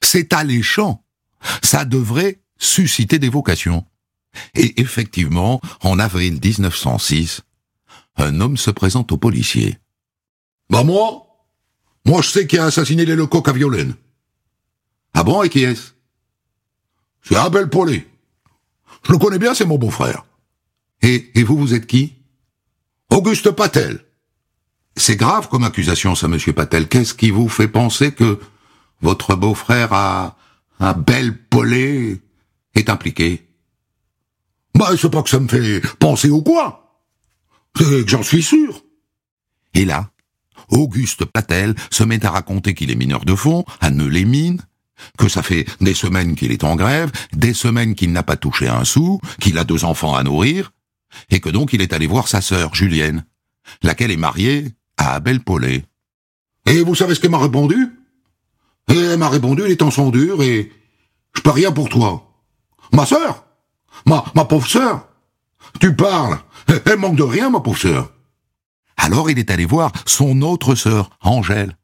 C'est 0.00 0.32
alléchant. 0.32 1.04
Ça 1.62 1.84
devrait 1.84 2.40
susciter 2.58 3.18
des 3.18 3.28
vocations. 3.28 3.84
Et 4.54 4.80
effectivement, 4.80 5.60
en 5.82 5.98
avril 5.98 6.40
1906, 6.42 7.42
un 8.16 8.40
homme 8.40 8.56
se 8.56 8.70
présente 8.70 9.12
au 9.12 9.16
policier. 9.16 9.78
Bah 10.70 10.82
moi 10.82 11.33
Moi 12.04 12.22
je 12.22 12.28
sais 12.28 12.46
qui 12.46 12.58
a 12.58 12.64
assassiné 12.66 13.04
les 13.04 13.16
locaux 13.16 13.42
à 13.46 13.52
Violaine. 13.52 13.94
Ah 15.14 15.22
bon, 15.22 15.42
et 15.42 15.48
qui 15.48 15.62
est-ce? 15.62 15.92
C'est 17.22 17.36
Abel 17.36 17.70
Paulet. 17.70 18.06
Je 19.06 19.12
le 19.12 19.18
connais 19.18 19.38
bien, 19.38 19.54
c'est 19.54 19.64
mon 19.64 19.78
beau-frère. 19.78 20.24
Et, 21.02 21.30
et 21.38 21.44
vous, 21.44 21.56
vous 21.56 21.74
êtes 21.74 21.86
qui? 21.86 22.14
Auguste 23.10 23.50
Patel. 23.50 24.04
C'est 24.96 25.16
grave 25.16 25.48
comme 25.48 25.64
accusation, 25.64 26.14
ça, 26.14 26.28
monsieur 26.28 26.52
Patel. 26.52 26.88
Qu'est-ce 26.88 27.14
qui 27.14 27.30
vous 27.30 27.48
fait 27.48 27.68
penser 27.68 28.12
que 28.12 28.40
votre 29.00 29.34
beau-frère 29.34 29.92
a, 29.92 30.36
un 30.80 30.92
bel 30.92 31.36
Paulet 31.46 32.20
est 32.74 32.88
impliqué? 32.88 33.46
Bah, 34.74 34.90
c'est 34.98 35.10
pas 35.10 35.22
que 35.22 35.30
ça 35.30 35.40
me 35.40 35.48
fait 35.48 35.80
penser 35.98 36.30
ou 36.30 36.42
quoi. 36.42 37.02
C'est 37.76 37.84
que 37.84 38.08
j'en 38.08 38.22
suis 38.22 38.42
sûr. 38.42 38.82
Et 39.74 39.84
là, 39.84 40.10
Auguste 40.68 41.24
Patel 41.24 41.74
se 41.90 42.04
met 42.04 42.24
à 42.24 42.30
raconter 42.30 42.74
qu'il 42.74 42.90
est 42.90 42.96
mineur 42.96 43.24
de 43.24 43.34
fond, 43.34 43.64
à 43.80 43.90
les 43.90 44.24
mine, 44.24 44.60
que 45.18 45.28
ça 45.28 45.42
fait 45.42 45.66
des 45.80 45.94
semaines 45.94 46.34
qu'il 46.34 46.52
est 46.52 46.64
en 46.64 46.76
grève, 46.76 47.10
des 47.32 47.54
semaines 47.54 47.94
qu'il 47.94 48.12
n'a 48.12 48.22
pas 48.22 48.36
touché 48.36 48.68
un 48.68 48.84
sou, 48.84 49.20
qu'il 49.40 49.58
a 49.58 49.64
deux 49.64 49.84
enfants 49.84 50.14
à 50.14 50.22
nourrir, 50.22 50.72
et 51.30 51.40
que 51.40 51.48
donc 51.48 51.72
il 51.72 51.82
est 51.82 51.92
allé 51.92 52.06
voir 52.06 52.28
sa 52.28 52.40
sœur, 52.40 52.74
Julienne, 52.74 53.24
laquelle 53.82 54.10
est 54.10 54.16
mariée 54.16 54.72
à 54.96 55.14
Abel 55.14 55.40
Paulet. 55.40 55.84
Et 56.66 56.82
vous 56.82 56.94
savez 56.94 57.14
ce 57.14 57.20
qu'elle 57.20 57.30
m'a 57.30 57.38
répondu? 57.38 57.88
Et 58.88 58.96
elle 58.96 59.18
m'a 59.18 59.28
répondu, 59.28 59.66
les 59.66 59.76
temps 59.76 59.90
sont 59.90 60.10
durs 60.10 60.42
et 60.42 60.72
je 61.34 61.40
peux 61.40 61.50
rien 61.50 61.72
pour 61.72 61.88
toi. 61.88 62.30
Ma 62.92 63.06
sœur? 63.06 63.44
Ma, 64.06 64.24
ma 64.34 64.44
pauvre 64.44 64.68
sœur? 64.68 65.08
Tu 65.80 65.94
parles? 65.94 66.38
Elle 66.86 66.98
manque 66.98 67.16
de 67.16 67.22
rien, 67.22 67.50
ma 67.50 67.60
pauvre 67.60 67.78
sœur. 67.78 68.12
Alors 69.04 69.30
il 69.30 69.38
est 69.38 69.50
allé 69.50 69.64
voir 69.64 69.92
son 70.06 70.40
autre 70.42 70.74
sœur, 70.74 71.10
Angèle. 71.20 71.76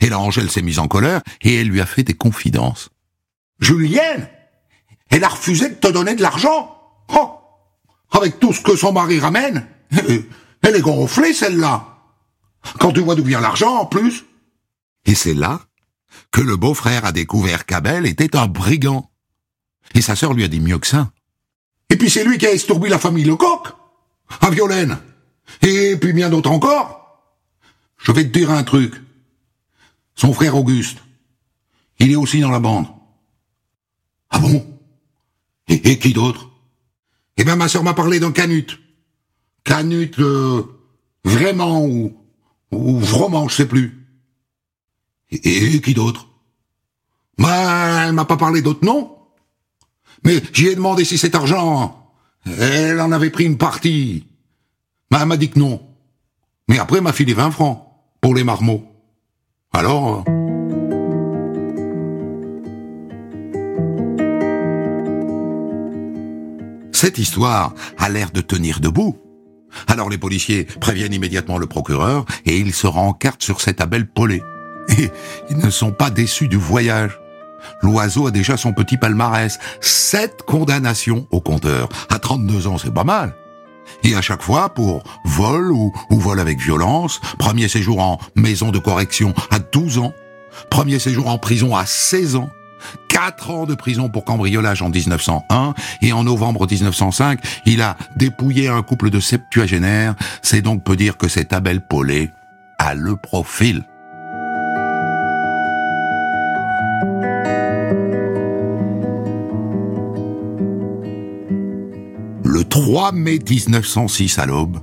Et 0.00 0.08
là, 0.08 0.18
Angèle 0.18 0.50
s'est 0.50 0.62
mise 0.62 0.78
en 0.78 0.88
colère 0.88 1.20
et 1.42 1.60
elle 1.60 1.68
lui 1.68 1.80
a 1.80 1.86
fait 1.86 2.02
des 2.02 2.14
confidences. 2.14 2.88
Julienne 3.60 4.28
Elle 5.10 5.24
a 5.24 5.28
refusé 5.28 5.68
de 5.68 5.74
te 5.74 5.88
donner 5.88 6.14
de 6.14 6.22
l'argent 6.22 6.76
Oh 7.08 7.38
Avec 8.10 8.40
tout 8.40 8.52
ce 8.52 8.62
que 8.62 8.74
son 8.74 8.92
mari 8.92 9.20
ramène 9.20 9.66
Elle 10.62 10.76
est 10.76 10.80
gonflée, 10.80 11.32
celle-là 11.32 11.96
quand 12.78 12.92
tu 12.92 13.00
vois 13.00 13.14
d'où 13.14 13.24
vient 13.24 13.40
l'argent, 13.40 13.76
en 13.76 13.86
plus. 13.86 14.24
Et 15.04 15.14
c'est 15.14 15.34
là 15.34 15.60
que 16.32 16.40
le 16.40 16.56
beau-frère 16.56 17.04
a 17.04 17.12
découvert 17.12 17.66
qu'Abel 17.66 18.06
était 18.06 18.36
un 18.36 18.46
brigand. 18.46 19.10
Et 19.94 20.00
sa 20.00 20.16
sœur 20.16 20.34
lui 20.34 20.44
a 20.44 20.48
dit 20.48 20.60
mieux 20.60 20.78
que 20.78 20.86
ça. 20.86 21.10
Et 21.90 21.96
puis 21.96 22.10
c'est 22.10 22.24
lui 22.24 22.38
qui 22.38 22.46
a 22.46 22.52
estourbé 22.52 22.88
la 22.88 22.98
famille 22.98 23.24
Lecoq, 23.24 23.68
à 24.40 24.50
Violaine. 24.50 24.98
Et 25.62 25.96
puis 25.96 26.12
bien 26.12 26.30
d'autres 26.30 26.50
encore. 26.50 27.22
Je 27.98 28.12
vais 28.12 28.24
te 28.24 28.38
dire 28.38 28.50
un 28.50 28.62
truc. 28.62 28.94
Son 30.14 30.32
frère 30.32 30.56
Auguste, 30.56 30.98
il 31.98 32.12
est 32.12 32.16
aussi 32.16 32.40
dans 32.40 32.50
la 32.50 32.60
bande. 32.60 32.86
Ah 34.30 34.38
bon? 34.38 34.66
Et, 35.68 35.98
qui 35.98 36.12
d'autre? 36.12 36.50
Eh 37.36 37.44
bien 37.44 37.56
ma 37.56 37.68
sœur 37.68 37.82
m'a 37.82 37.94
parlé 37.94 38.20
d'un 38.20 38.32
canut. 38.32 38.78
Canut, 39.64 40.18
euh, 40.20 40.62
vraiment, 41.24 41.84
ou 41.84 42.16
ou 42.70 42.98
vraiment, 42.98 43.48
je 43.48 43.56
sais 43.56 43.68
plus. 43.68 44.06
Et, 45.30 45.80
qui 45.80 45.94
d'autre? 45.94 46.28
Bah, 47.38 48.06
elle 48.06 48.12
m'a 48.12 48.24
pas 48.24 48.36
parlé 48.36 48.62
d'autres 48.62 48.84
noms. 48.84 49.16
Mais 50.24 50.42
j'y 50.52 50.68
ai 50.68 50.74
demandé 50.74 51.04
si 51.04 51.18
cet 51.18 51.34
argent, 51.34 52.12
elle 52.44 53.00
en 53.00 53.12
avait 53.12 53.30
pris 53.30 53.44
une 53.44 53.58
partie. 53.58 54.26
Elle 55.12 55.26
m'a 55.26 55.36
dit 55.36 55.50
que 55.50 55.58
non. 55.58 55.80
Mais 56.68 56.78
après, 56.78 56.98
elle 56.98 57.04
m'a 57.04 57.12
filé 57.12 57.34
20 57.34 57.50
francs 57.50 57.82
pour 58.20 58.34
les 58.34 58.44
marmots. 58.44 58.84
Alors... 59.72 60.24
Euh, 60.28 60.32
Cette 66.92 67.18
histoire 67.18 67.74
a 67.98 68.08
l'air 68.08 68.30
de 68.30 68.40
tenir 68.40 68.80
debout. 68.80 69.18
Alors 69.86 70.08
les 70.08 70.16
policiers 70.16 70.64
préviennent 70.64 71.12
immédiatement 71.12 71.58
le 71.58 71.66
procureur 71.66 72.24
et 72.46 72.56
il 72.56 72.72
se 72.72 72.86
carte 73.18 73.42
sur 73.42 73.60
cet 73.60 73.82
Abel 73.82 74.06
Paulet. 74.06 74.42
Et 74.96 75.10
ils 75.50 75.58
ne 75.58 75.68
sont 75.68 75.92
pas 75.92 76.08
déçus 76.08 76.48
du 76.48 76.56
voyage. 76.56 77.20
L'oiseau 77.82 78.28
a 78.28 78.30
déjà 78.30 78.56
son 78.56 78.72
petit 78.72 78.96
palmarès. 78.96 79.58
Sept 79.82 80.42
condamnations 80.46 81.26
au 81.30 81.42
compteur. 81.42 81.90
À 82.08 82.18
32 82.18 82.66
ans, 82.66 82.78
c'est 82.78 82.94
pas 82.94 83.04
mal. 83.04 83.34
Et 84.04 84.14
à 84.14 84.22
chaque 84.22 84.42
fois 84.42 84.70
pour 84.70 85.02
vol 85.24 85.72
ou, 85.72 85.92
vol 86.10 86.40
avec 86.40 86.60
violence, 86.60 87.20
premier 87.38 87.68
séjour 87.68 88.00
en 88.00 88.18
maison 88.34 88.70
de 88.70 88.78
correction 88.78 89.34
à 89.50 89.58
12 89.58 89.98
ans, 89.98 90.12
premier 90.70 90.98
séjour 90.98 91.28
en 91.28 91.38
prison 91.38 91.74
à 91.74 91.86
16 91.86 92.36
ans, 92.36 92.50
4 93.08 93.50
ans 93.50 93.66
de 93.66 93.74
prison 93.74 94.08
pour 94.08 94.24
cambriolage 94.24 94.82
en 94.82 94.90
1901 94.90 95.74
et 96.02 96.12
en 96.12 96.24
novembre 96.24 96.66
1905, 96.70 97.40
il 97.64 97.82
a 97.82 97.96
dépouillé 98.16 98.68
un 98.68 98.82
couple 98.82 99.10
de 99.10 99.20
septuagénaires. 99.20 100.14
C'est 100.42 100.62
donc 100.62 100.84
peut 100.84 100.96
dire 100.96 101.16
que 101.16 101.28
cet 101.28 101.52
Abel 101.52 101.80
Paulet 101.80 102.30
a 102.78 102.94
le 102.94 103.16
profil. 103.16 103.84
3 112.96 113.12
mai 113.12 113.38
1906 113.46 114.38
à 114.38 114.46
l'aube, 114.46 114.80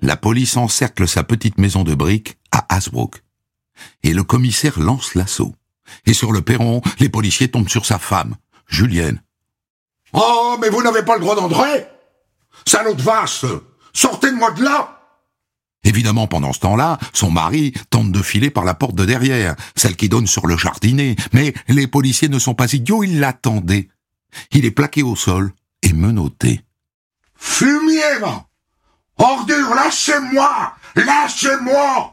la 0.00 0.16
police 0.16 0.56
encercle 0.56 1.06
sa 1.06 1.22
petite 1.22 1.58
maison 1.58 1.84
de 1.84 1.94
briques 1.94 2.38
à 2.50 2.64
Hasbrook. 2.74 3.22
Et 4.02 4.14
le 4.14 4.22
commissaire 4.22 4.80
lance 4.80 5.14
l'assaut. 5.14 5.54
Et 6.06 6.14
sur 6.14 6.32
le 6.32 6.40
perron, 6.40 6.80
les 6.98 7.10
policiers 7.10 7.48
tombent 7.48 7.68
sur 7.68 7.84
sa 7.84 7.98
femme, 7.98 8.36
Julienne. 8.66 9.20
Oh, 10.14 10.56
mais 10.62 10.70
vous 10.70 10.82
n'avez 10.82 11.02
pas 11.02 11.16
le 11.16 11.20
droit 11.20 11.36
d'entrer 11.36 11.86
Salaud 12.64 12.94
de 12.94 13.02
vache 13.02 13.44
Sortez-moi 13.92 14.52
de 14.52 14.62
là 14.62 14.98
Évidemment, 15.84 16.28
pendant 16.28 16.54
ce 16.54 16.60
temps-là, 16.60 16.98
son 17.12 17.30
mari 17.30 17.74
tente 17.90 18.12
de 18.12 18.22
filer 18.22 18.48
par 18.48 18.64
la 18.64 18.72
porte 18.72 18.94
de 18.94 19.04
derrière, 19.04 19.56
celle 19.76 19.96
qui 19.96 20.08
donne 20.08 20.26
sur 20.26 20.46
le 20.46 20.56
jardinet, 20.56 21.16
mais 21.34 21.52
les 21.68 21.86
policiers 21.86 22.30
ne 22.30 22.38
sont 22.38 22.54
pas 22.54 22.72
idiots, 22.72 23.04
ils 23.04 23.20
l'attendaient. 23.20 23.90
Il 24.52 24.64
est 24.64 24.70
plaqué 24.70 25.02
au 25.02 25.16
sol 25.16 25.52
et 25.82 25.92
menotté. 25.92 26.62
Fumier, 27.36 28.20
Ordure, 29.18 29.74
lâchez-moi 29.74 30.72
Lâchez-moi 30.96 32.12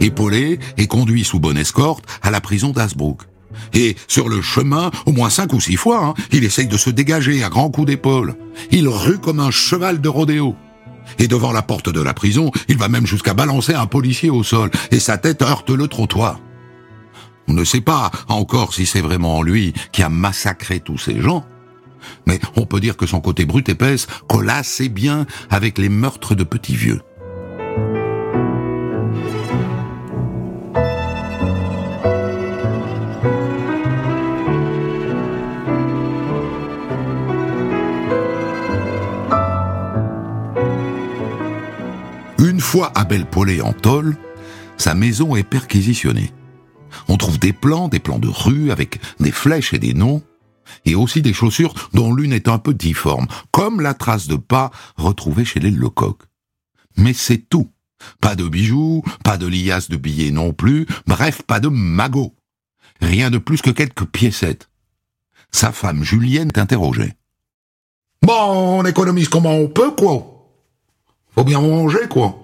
Épaulé 0.00 0.58
et 0.76 0.86
conduit 0.86 1.24
sous 1.24 1.40
bonne 1.40 1.56
escorte 1.56 2.04
à 2.22 2.30
la 2.30 2.40
prison 2.40 2.70
d'Asbrook. 2.70 3.22
Et 3.72 3.96
sur 4.08 4.28
le 4.28 4.42
chemin, 4.42 4.90
au 5.06 5.12
moins 5.12 5.30
cinq 5.30 5.52
ou 5.52 5.60
six 5.60 5.76
fois, 5.76 6.04
hein, 6.04 6.14
il 6.32 6.44
essaye 6.44 6.66
de 6.66 6.76
se 6.76 6.90
dégager 6.90 7.42
à 7.42 7.48
grands 7.48 7.70
coups 7.70 7.86
d'épaule. 7.86 8.34
Il 8.70 8.88
rue 8.88 9.18
comme 9.18 9.40
un 9.40 9.50
cheval 9.50 10.00
de 10.00 10.08
rodéo. 10.08 10.56
Et 11.18 11.28
devant 11.28 11.52
la 11.52 11.62
porte 11.62 11.88
de 11.88 12.00
la 12.00 12.14
prison, 12.14 12.50
il 12.68 12.76
va 12.76 12.88
même 12.88 13.06
jusqu'à 13.06 13.34
balancer 13.34 13.74
un 13.74 13.86
policier 13.86 14.30
au 14.30 14.42
sol, 14.42 14.70
et 14.90 14.98
sa 14.98 15.18
tête 15.18 15.42
heurte 15.42 15.70
le 15.70 15.88
trottoir. 15.88 16.40
On 17.48 17.52
ne 17.52 17.64
sait 17.64 17.80
pas 17.80 18.10
encore 18.28 18.72
si 18.74 18.86
c'est 18.86 19.00
vraiment 19.00 19.42
lui 19.42 19.74
qui 19.92 20.02
a 20.02 20.08
massacré 20.08 20.80
tous 20.80 20.98
ces 20.98 21.20
gens, 21.20 21.44
mais 22.26 22.40
on 22.56 22.66
peut 22.66 22.80
dire 22.80 22.96
que 22.96 23.06
son 23.06 23.20
côté 23.20 23.44
brut 23.44 23.68
épaisse 23.68 24.06
colle 24.28 24.50
assez 24.50 24.88
bien 24.88 25.26
avec 25.50 25.78
les 25.78 25.88
meurtres 25.88 26.34
de 26.34 26.44
petits 26.44 26.76
vieux. 26.76 27.00
Une 42.38 42.60
fois 42.60 42.92
Abel 42.94 43.26
Paulet 43.26 43.60
en 43.60 43.72
tôle, 43.72 44.16
sa 44.76 44.94
maison 44.94 45.36
est 45.36 45.44
perquisitionnée. 45.44 46.32
On 47.08 47.16
trouve 47.16 47.38
des 47.38 47.52
plans, 47.52 47.88
des 47.88 48.00
plans 48.00 48.18
de 48.18 48.28
rue 48.28 48.70
avec 48.70 49.00
des 49.20 49.32
flèches 49.32 49.72
et 49.74 49.78
des 49.78 49.94
noms, 49.94 50.22
et 50.84 50.94
aussi 50.94 51.22
des 51.22 51.32
chaussures 51.32 51.74
dont 51.92 52.12
l'une 52.14 52.32
est 52.32 52.48
un 52.48 52.58
peu 52.58 52.74
difforme, 52.74 53.26
comme 53.50 53.80
la 53.80 53.94
trace 53.94 54.26
de 54.26 54.36
pas 54.36 54.70
retrouvée 54.96 55.44
chez 55.44 55.60
les 55.60 55.70
Lecoq. 55.70 56.22
Mais 56.96 57.12
c'est 57.12 57.48
tout. 57.48 57.70
Pas 58.20 58.34
de 58.34 58.46
bijoux, 58.46 59.02
pas 59.22 59.36
de 59.36 59.46
liasses 59.46 59.88
de 59.88 59.96
billets 59.96 60.30
non 60.30 60.52
plus, 60.52 60.86
bref, 61.06 61.42
pas 61.42 61.60
de 61.60 61.68
magots. 61.68 62.34
Rien 63.00 63.30
de 63.30 63.38
plus 63.38 63.62
que 63.62 63.70
quelques 63.70 64.04
piécettes. 64.04 64.68
Sa 65.50 65.72
femme 65.72 66.02
Julienne 66.02 66.52
t'interrogeait. 66.52 67.16
Bon, 68.22 68.80
on 68.80 68.84
économise 68.84 69.28
comment 69.28 69.54
on 69.54 69.68
peut, 69.68 69.92
quoi? 69.92 70.50
Faut 71.34 71.44
bien 71.44 71.60
manger, 71.60 72.08
quoi. 72.08 72.38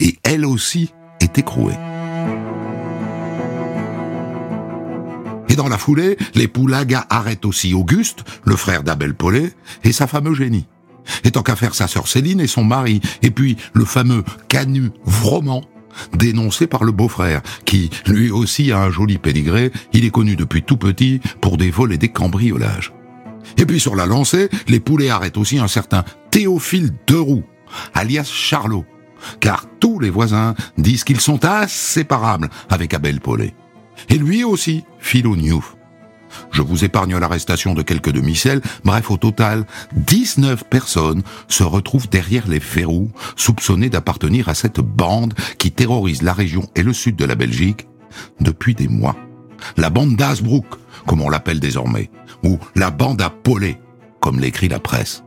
Et 0.00 0.18
elle 0.22 0.44
aussi 0.44 0.90
est 1.20 1.38
écrouée. 1.38 1.76
Et 5.52 5.54
dans 5.54 5.68
la 5.68 5.76
foulée, 5.76 6.16
les 6.34 6.48
Poulaga 6.48 7.06
arrêtent 7.10 7.44
aussi 7.44 7.74
Auguste, 7.74 8.24
le 8.44 8.56
frère 8.56 8.82
d'Abel 8.82 9.14
Paulet, 9.14 9.52
et 9.84 9.92
sa 9.92 10.06
femme 10.06 10.30
Eugénie. 10.30 10.66
Et 11.24 11.30
tant 11.30 11.42
qu'à 11.42 11.56
faire 11.56 11.74
sa 11.74 11.88
sœur 11.88 12.08
Céline 12.08 12.40
et 12.40 12.46
son 12.46 12.64
mari, 12.64 13.02
et 13.20 13.30
puis 13.30 13.58
le 13.74 13.84
fameux 13.84 14.24
Canu 14.48 14.92
Vroman, 15.04 15.60
dénoncé 16.14 16.66
par 16.66 16.84
le 16.84 16.92
beau-frère, 16.92 17.42
qui 17.66 17.90
lui 18.06 18.30
aussi 18.30 18.72
a 18.72 18.80
un 18.80 18.90
joli 18.90 19.18
pédigré, 19.18 19.70
il 19.92 20.06
est 20.06 20.10
connu 20.10 20.36
depuis 20.36 20.62
tout 20.62 20.78
petit 20.78 21.20
pour 21.42 21.58
des 21.58 21.70
vols 21.70 21.92
et 21.92 21.98
des 21.98 22.08
cambriolages. 22.08 22.94
Et 23.58 23.66
puis 23.66 23.78
sur 23.78 23.94
la 23.94 24.06
lancée, 24.06 24.48
les 24.68 24.80
poulets 24.80 25.10
arrêtent 25.10 25.36
aussi 25.36 25.58
un 25.58 25.68
certain 25.68 26.02
Théophile 26.30 26.92
Deroux, 27.06 27.44
alias 27.92 28.30
Charlot, 28.32 28.86
car 29.38 29.66
tous 29.80 30.00
les 30.00 30.08
voisins 30.08 30.54
disent 30.78 31.04
qu'ils 31.04 31.20
sont 31.20 31.44
inséparables 31.44 32.48
avec 32.70 32.94
Abel 32.94 33.20
Paulet. 33.20 33.54
Et 34.08 34.18
lui 34.18 34.44
aussi, 34.44 34.84
Philo 34.98 35.36
Newf. 35.36 35.76
Je 36.50 36.62
vous 36.62 36.84
épargne 36.84 37.16
l'arrestation 37.16 37.74
de 37.74 37.82
quelques 37.82 38.10
demi-celles. 38.10 38.62
Bref, 38.84 39.10
au 39.10 39.16
total, 39.16 39.66
19 39.94 40.64
personnes 40.64 41.22
se 41.48 41.62
retrouvent 41.62 42.08
derrière 42.08 42.48
les 42.48 42.58
verrous, 42.58 43.10
soupçonnées 43.36 43.90
d'appartenir 43.90 44.48
à 44.48 44.54
cette 44.54 44.80
bande 44.80 45.34
qui 45.58 45.72
terrorise 45.72 46.22
la 46.22 46.32
région 46.32 46.68
et 46.74 46.82
le 46.82 46.92
sud 46.92 47.16
de 47.16 47.24
la 47.24 47.34
Belgique 47.34 47.86
depuis 48.40 48.74
des 48.74 48.88
mois. 48.88 49.16
La 49.76 49.90
bande 49.90 50.16
d'Asbrook, 50.16 50.66
comme 51.06 51.20
on 51.20 51.30
l'appelle 51.30 51.60
désormais, 51.60 52.10
ou 52.42 52.58
la 52.74 52.90
bande 52.90 53.22
à 53.22 53.32
comme 54.20 54.40
l'écrit 54.40 54.68
la 54.68 54.78
presse. 54.78 55.24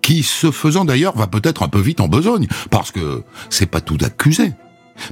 Qui, 0.00 0.22
ce 0.22 0.50
faisant 0.50 0.84
d'ailleurs, 0.84 1.16
va 1.16 1.26
peut-être 1.26 1.62
un 1.62 1.68
peu 1.68 1.80
vite 1.80 2.00
en 2.00 2.08
besogne, 2.08 2.46
parce 2.70 2.90
que 2.90 3.24
c'est 3.50 3.66
pas 3.66 3.80
tout 3.80 3.98
accusé. 4.04 4.52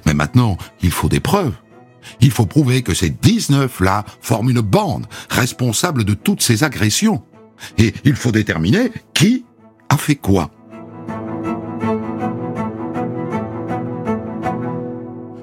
Mais 0.06 0.14
maintenant, 0.14 0.56
il 0.82 0.90
faut 0.90 1.08
des 1.08 1.20
preuves. 1.20 1.54
Il 2.20 2.30
faut 2.30 2.46
prouver 2.46 2.82
que 2.82 2.94
ces 2.94 3.10
19-là 3.10 4.04
forment 4.20 4.50
une 4.50 4.60
bande 4.60 5.06
responsable 5.28 6.04
de 6.04 6.14
toutes 6.14 6.42
ces 6.42 6.64
agressions. 6.64 7.22
Et 7.78 7.92
il 8.04 8.16
faut 8.16 8.32
déterminer 8.32 8.90
qui 9.14 9.44
a 9.88 9.96
fait 9.96 10.16
quoi. 10.16 10.50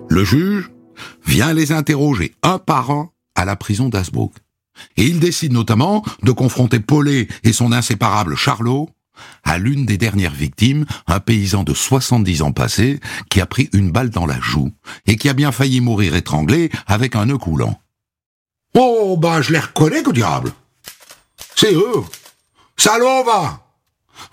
Le 0.09 0.23
juge 0.23 0.71
vient 1.25 1.53
les 1.53 1.71
interroger 1.71 2.33
un 2.41 2.57
par 2.57 2.89
un 2.89 3.09
à 3.35 3.45
la 3.45 3.55
prison 3.55 3.89
d'Asbrook. 3.89 4.33
Et 4.95 5.05
il 5.05 5.19
décide 5.19 5.53
notamment 5.53 6.03
de 6.23 6.31
confronter 6.31 6.79
Paulet 6.79 7.27
et 7.43 7.53
son 7.53 7.71
inséparable 7.71 8.35
Charlot 8.35 8.89
à 9.43 9.57
l'une 9.57 9.85
des 9.85 9.97
dernières 9.97 10.33
victimes, 10.33 10.85
un 11.07 11.19
paysan 11.19 11.63
de 11.63 11.73
70 11.73 12.41
ans 12.41 12.51
passés, 12.51 12.99
qui 13.29 13.41
a 13.41 13.45
pris 13.45 13.69
une 13.73 13.91
balle 13.91 14.09
dans 14.09 14.25
la 14.25 14.39
joue, 14.39 14.71
et 15.05 15.15
qui 15.15 15.29
a 15.29 15.33
bien 15.33 15.51
failli 15.51 15.81
mourir 15.81 16.15
étranglé 16.15 16.69
avec 16.85 17.15
un 17.15 17.27
nœud 17.27 17.37
coulant. 17.37 17.79
Oh, 18.75 19.17
bah, 19.17 19.41
je 19.41 19.53
les 19.53 19.59
reconnais, 19.59 20.03
que 20.03 20.11
diable. 20.11 20.51
C'est 21.55 21.73
eux. 21.73 22.03
Salaud, 22.77 23.23
va. 23.23 23.63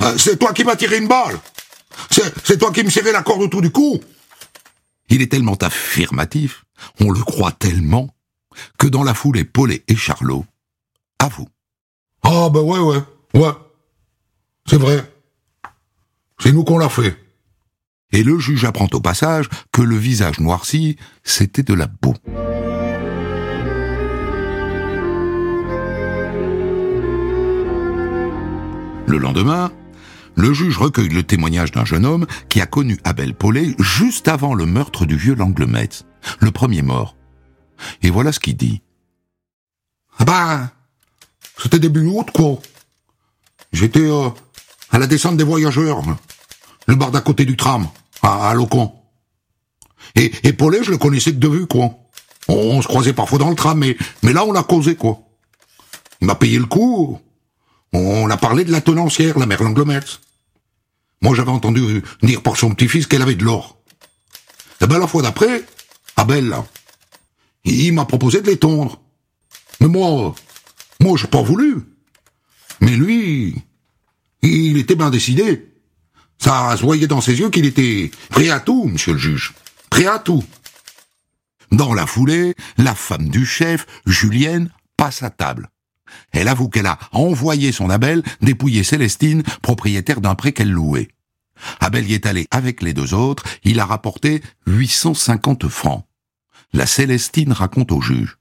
Euh, 0.02 0.18
C'est 0.18 0.38
toi 0.38 0.52
qui 0.52 0.64
m'as 0.64 0.76
tiré 0.76 0.98
une 0.98 1.08
balle. 1.08 1.38
C'est 2.10 2.58
toi 2.58 2.72
qui 2.72 2.82
me 2.82 2.90
serrais 2.90 3.12
la 3.12 3.22
corde 3.22 3.42
autour 3.42 3.62
du 3.62 3.70
cou. 3.70 4.00
Il 5.08 5.22
est 5.22 5.30
tellement 5.30 5.54
affirmatif, 5.54 6.64
on 7.00 7.10
le 7.10 7.20
croit 7.20 7.52
tellement, 7.52 8.08
que 8.78 8.86
dans 8.86 9.04
la 9.04 9.14
foulée, 9.14 9.44
Paulet 9.44 9.84
et 9.88 9.96
Charlot. 9.96 10.44
Avouent. 11.18 11.48
Ah, 12.22 12.48
bah 12.50 12.60
ouais, 12.62 12.78
ouais, 12.78 13.02
ouais. 13.34 13.52
C'est 14.66 14.78
vrai. 14.78 15.04
C'est 16.38 16.52
nous 16.52 16.64
qu'on 16.64 16.78
l'a 16.78 16.88
fait. 16.88 17.16
Et 18.12 18.22
le 18.22 18.38
juge 18.38 18.64
apprend 18.64 18.88
au 18.92 19.00
passage 19.00 19.48
que 19.72 19.82
le 19.82 19.96
visage 19.96 20.40
noirci, 20.40 20.96
c'était 21.22 21.62
de 21.62 21.74
la 21.74 21.86
boue. 21.86 22.14
Le 29.06 29.18
lendemain, 29.18 29.70
le 30.34 30.52
juge 30.52 30.78
recueille 30.78 31.08
le 31.08 31.22
témoignage 31.22 31.72
d'un 31.72 31.84
jeune 31.84 32.06
homme 32.06 32.26
qui 32.48 32.60
a 32.60 32.66
connu 32.66 32.98
Abel 33.04 33.34
Paulet 33.34 33.74
juste 33.78 34.28
avant 34.28 34.54
le 34.54 34.64
meurtre 34.64 35.06
du 35.06 35.16
vieux 35.16 35.34
Langlemetz, 35.34 36.04
le 36.40 36.50
premier 36.50 36.82
mort. 36.82 37.16
Et 38.02 38.10
voilà 38.10 38.32
ce 38.32 38.40
qu'il 38.40 38.56
dit. 38.56 38.80
Ah 40.18 40.24
ben, 40.24 40.70
c'était 41.58 41.78
début 41.78 42.06
août, 42.06 42.28
quoi. 42.32 42.58
J'étais 43.72 44.08
euh, 44.08 44.30
à 44.94 44.98
la 45.00 45.08
descente 45.08 45.36
des 45.36 45.42
voyageurs, 45.42 46.04
le 46.86 46.94
bar 46.94 47.10
d'à 47.10 47.20
côté 47.20 47.44
du 47.44 47.56
tram, 47.56 47.88
à, 48.22 48.50
à 48.50 48.54
Locon. 48.54 48.92
Et, 50.14 50.30
et 50.44 50.52
Paulet, 50.52 50.84
je 50.84 50.92
le 50.92 50.98
connaissais 50.98 51.32
que 51.32 51.38
de 51.38 51.48
vue, 51.48 51.66
quoi. 51.66 51.90
On, 52.46 52.80
se 52.80 52.86
croisait 52.86 53.12
parfois 53.12 53.40
dans 53.40 53.50
le 53.50 53.56
tram, 53.56 53.76
mais, 53.76 53.96
mais 54.22 54.32
là, 54.32 54.44
on 54.44 54.52
l'a 54.52 54.62
causé, 54.62 54.94
quoi. 54.94 55.18
Il 56.20 56.28
m'a 56.28 56.36
payé 56.36 56.60
le 56.60 56.66
coup. 56.66 57.18
On 57.92 58.30
a 58.30 58.36
parlé 58.36 58.62
de 58.64 58.70
la 58.70 58.80
tenancière, 58.80 59.36
la 59.36 59.46
mère 59.46 59.64
Langlometz. 59.64 60.20
Moi, 61.22 61.34
j'avais 61.34 61.50
entendu 61.50 62.04
dire 62.22 62.40
par 62.40 62.56
son 62.56 62.72
petit-fils 62.72 63.08
qu'elle 63.08 63.22
avait 63.22 63.34
de 63.34 63.44
l'or. 63.44 63.76
Et 64.80 64.86
ben, 64.86 65.00
la 65.00 65.08
fois 65.08 65.22
d'après, 65.22 65.64
Abel, 66.16 66.54
il 67.64 67.92
m'a 67.94 68.04
proposé 68.04 68.42
de 68.42 68.46
les 68.46 68.58
tondre. 68.58 69.00
Mais 69.80 69.88
moi, 69.88 70.36
moi, 71.00 71.16
j'ai 71.16 71.26
pas 71.26 71.42
voulu. 71.42 71.82
Mais 72.80 72.92
lui, 72.92 73.56
il 74.48 74.76
était 74.78 74.94
bien 74.94 75.10
décidé. 75.10 75.72
Ça 76.38 76.76
se 76.76 76.82
voyait 76.82 77.06
dans 77.06 77.20
ses 77.20 77.38
yeux 77.38 77.50
qu'il 77.50 77.64
était 77.64 78.10
prêt 78.30 78.50
à 78.50 78.60
tout, 78.60 78.84
monsieur 78.84 79.12
le 79.12 79.18
juge. 79.18 79.54
Prêt 79.90 80.06
à 80.06 80.18
tout. 80.18 80.44
Dans 81.72 81.94
la 81.94 82.06
foulée, 82.06 82.54
la 82.76 82.94
femme 82.94 83.28
du 83.28 83.46
chef, 83.46 83.86
Julienne, 84.06 84.70
passe 84.96 85.22
à 85.22 85.30
table. 85.30 85.70
Elle 86.32 86.48
avoue 86.48 86.68
qu'elle 86.68 86.86
a 86.86 86.98
envoyé 87.12 87.72
son 87.72 87.90
Abel 87.90 88.22
dépouiller 88.40 88.84
Célestine, 88.84 89.42
propriétaire 89.62 90.20
d'un 90.20 90.34
pré 90.34 90.52
qu'elle 90.52 90.70
louait. 90.70 91.08
Abel 91.80 92.08
y 92.08 92.14
est 92.14 92.26
allé 92.26 92.46
avec 92.50 92.82
les 92.82 92.92
deux 92.92 93.14
autres, 93.14 93.44
il 93.64 93.80
a 93.80 93.86
rapporté 93.86 94.42
850 94.66 95.68
francs. 95.68 96.04
La 96.72 96.86
Célestine 96.86 97.52
raconte 97.52 97.92
au 97.92 98.00
juge. 98.00 98.36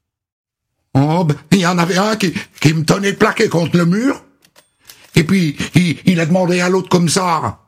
Oh, 0.95 1.23
ben, 1.23 1.35
il 1.51 1.59
y 1.59 1.65
en 1.65 1.77
avait 1.77 1.97
un 1.97 2.15
qui, 2.15 2.33
qui 2.59 2.73
me 2.73 2.83
tenait 2.83 3.13
plaqué 3.13 3.49
contre 3.49 3.77
le 3.77 3.85
mur. 3.85 4.23
Et 5.15 5.23
puis, 5.23 5.55
il, 6.05 6.19
a 6.19 6.25
demandé 6.25 6.59
à 6.59 6.69
l'autre 6.69 6.89
comme 6.89 7.09
ça, 7.09 7.61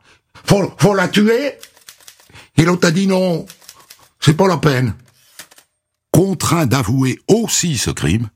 faut, 0.44 0.72
faut 0.78 0.94
la 0.94 1.08
tuer 1.08 1.54
Et 2.56 2.64
l'autre 2.64 2.88
a 2.88 2.90
dit 2.90 3.06
non, 3.06 3.46
c'est 4.20 4.36
pas 4.36 4.48
la 4.48 4.58
peine. 4.58 4.94
Contraint 6.10 6.66
d'avouer 6.66 7.18
aussi 7.28 7.76
ce 7.76 7.90
crime, 7.90 8.30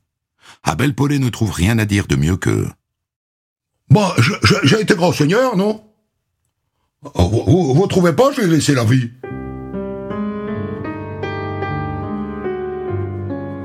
Abel 0.63 0.93
Paulet 0.93 1.19
ne 1.19 1.29
trouve 1.29 1.51
rien 1.51 1.77
à 1.79 1.85
dire 1.85 2.07
de 2.07 2.15
mieux 2.15 2.37
que 2.37 2.67
Bon, 3.89 4.09
j'ai 4.63 4.79
été 4.79 4.95
grand 4.95 5.11
seigneur, 5.11 5.57
non 5.57 5.83
Oh, 7.15 7.27
vous, 7.27 7.43
vous, 7.45 7.73
vous 7.73 7.87
trouvez 7.87 8.13
pas, 8.13 8.31
j'ai 8.31 8.45
laissé 8.45 8.75
la 8.75 8.85
vie 8.85 9.09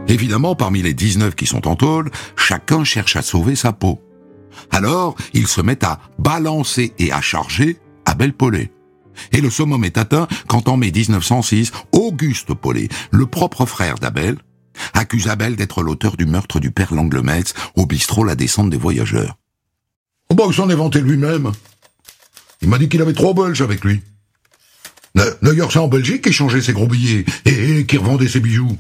Évidemment, 0.08 0.54
parmi 0.54 0.82
les 0.82 0.94
19 0.94 1.34
qui 1.34 1.46
sont 1.46 1.68
en 1.68 1.76
tôle, 1.76 2.10
chacun 2.36 2.84
cherche 2.84 3.16
à 3.16 3.22
sauver 3.22 3.56
sa 3.56 3.72
peau. 3.72 4.00
Alors, 4.70 5.16
ils 5.34 5.46
se 5.48 5.60
mettent 5.60 5.84
à 5.84 6.00
balancer 6.18 6.92
et 6.98 7.12
à 7.12 7.20
charger 7.20 7.78
Abel 8.04 8.32
Paulet. 8.32 8.70
Et 9.32 9.40
le 9.40 9.48
summum 9.50 9.84
est 9.84 9.96
atteint 9.98 10.28
quand 10.46 10.68
en 10.68 10.76
mai 10.76 10.92
1906, 10.94 11.72
Auguste 11.92 12.52
Paulet, 12.54 12.88
le 13.10 13.26
propre 13.26 13.64
frère 13.66 13.96
d'Abel, 13.98 14.36
accuse 14.92 15.28
Abel 15.28 15.56
d'être 15.56 15.82
l'auteur 15.82 16.16
du 16.18 16.26
meurtre 16.26 16.60
du 16.60 16.70
père 16.70 16.92
Langlemetz 16.92 17.54
au 17.76 17.86
bistrot 17.86 18.24
La 18.24 18.34
Descente 18.34 18.68
des 18.70 18.76
Voyageurs. 18.76 19.36
Oh 20.28 20.34
bah, 20.34 20.44
il 20.48 20.54
s'en 20.54 20.68
est 20.68 20.74
vanté 20.74 21.00
lui-même. 21.00 21.52
Il 22.60 22.68
m'a 22.68 22.78
dit 22.78 22.88
qu'il 22.88 23.00
avait 23.00 23.14
trois 23.14 23.32
Belges 23.32 23.62
avec 23.62 23.84
lui. 23.84 24.02
D'a- 25.14 25.24
D'ailleurs, 25.40 25.72
c'est 25.72 25.78
en 25.78 25.88
Belgique 25.88 26.22
qu'il 26.24 26.32
changeait 26.32 26.60
ses 26.60 26.72
gros 26.74 26.86
billets 26.86 27.24
et, 27.46 27.78
et 27.78 27.86
qu'il 27.86 27.98
revendait 28.00 28.28
ses 28.28 28.40
bijoux. 28.40 28.76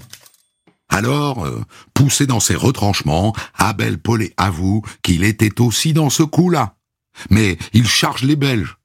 Alors, 0.96 1.44
euh, 1.44 1.60
poussé 1.92 2.26
dans 2.26 2.40
ses 2.40 2.54
retranchements, 2.54 3.34
Abel 3.58 3.98
Paulet 3.98 4.32
avoue 4.38 4.82
qu'il 5.02 5.24
était 5.24 5.60
aussi 5.60 5.92
dans 5.92 6.08
ce 6.08 6.22
coup-là. 6.22 6.74
Mais 7.28 7.58
il 7.74 7.86
charge 7.86 8.22
les 8.22 8.34
Belges. 8.36 8.78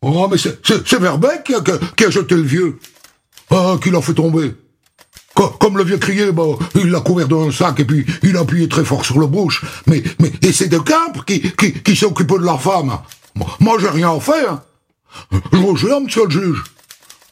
Oh, 0.00 0.26
mais 0.30 0.38
c'est- 0.38 0.58
Verbeck 0.98 1.44
qui 1.44 1.54
a, 1.54 1.60
qui 1.60 2.04
a- 2.04 2.10
jeté 2.10 2.34
le 2.34 2.42
vieux. 2.42 2.78
Ah, 3.50 3.76
qui 3.82 3.90
l'a 3.90 4.00
fait 4.00 4.14
tomber. 4.14 4.54
Co- 5.34 5.50
Comme 5.50 5.76
le 5.76 5.84
vieux 5.84 5.98
criait, 5.98 6.32
bah, 6.32 6.44
il 6.76 6.86
l'a 6.90 7.00
couvert 7.02 7.28
d'un 7.28 7.50
sac 7.52 7.78
et 7.80 7.84
puis 7.84 8.06
il 8.22 8.36
a 8.38 8.40
appuyé 8.40 8.66
très 8.66 8.84
fort 8.84 9.04
sur 9.04 9.18
le 9.18 9.26
bouche. 9.26 9.62
Mais, 9.86 10.02
mais, 10.20 10.32
et 10.40 10.52
c'est 10.52 10.68
De 10.68 10.78
Camp 10.78 11.12
qui, 11.26 11.42
qui, 11.58 11.72
de 12.38 12.44
la 12.46 12.56
femme. 12.56 12.98
Moi, 13.60 13.76
j'ai 13.80 13.88
rien 13.90 14.18
fait, 14.18 14.46
hein. 14.48 14.62
Je 15.52 15.58
vous 15.58 15.74
monsieur 16.00 16.24
le 16.24 16.30
juge. 16.30 16.64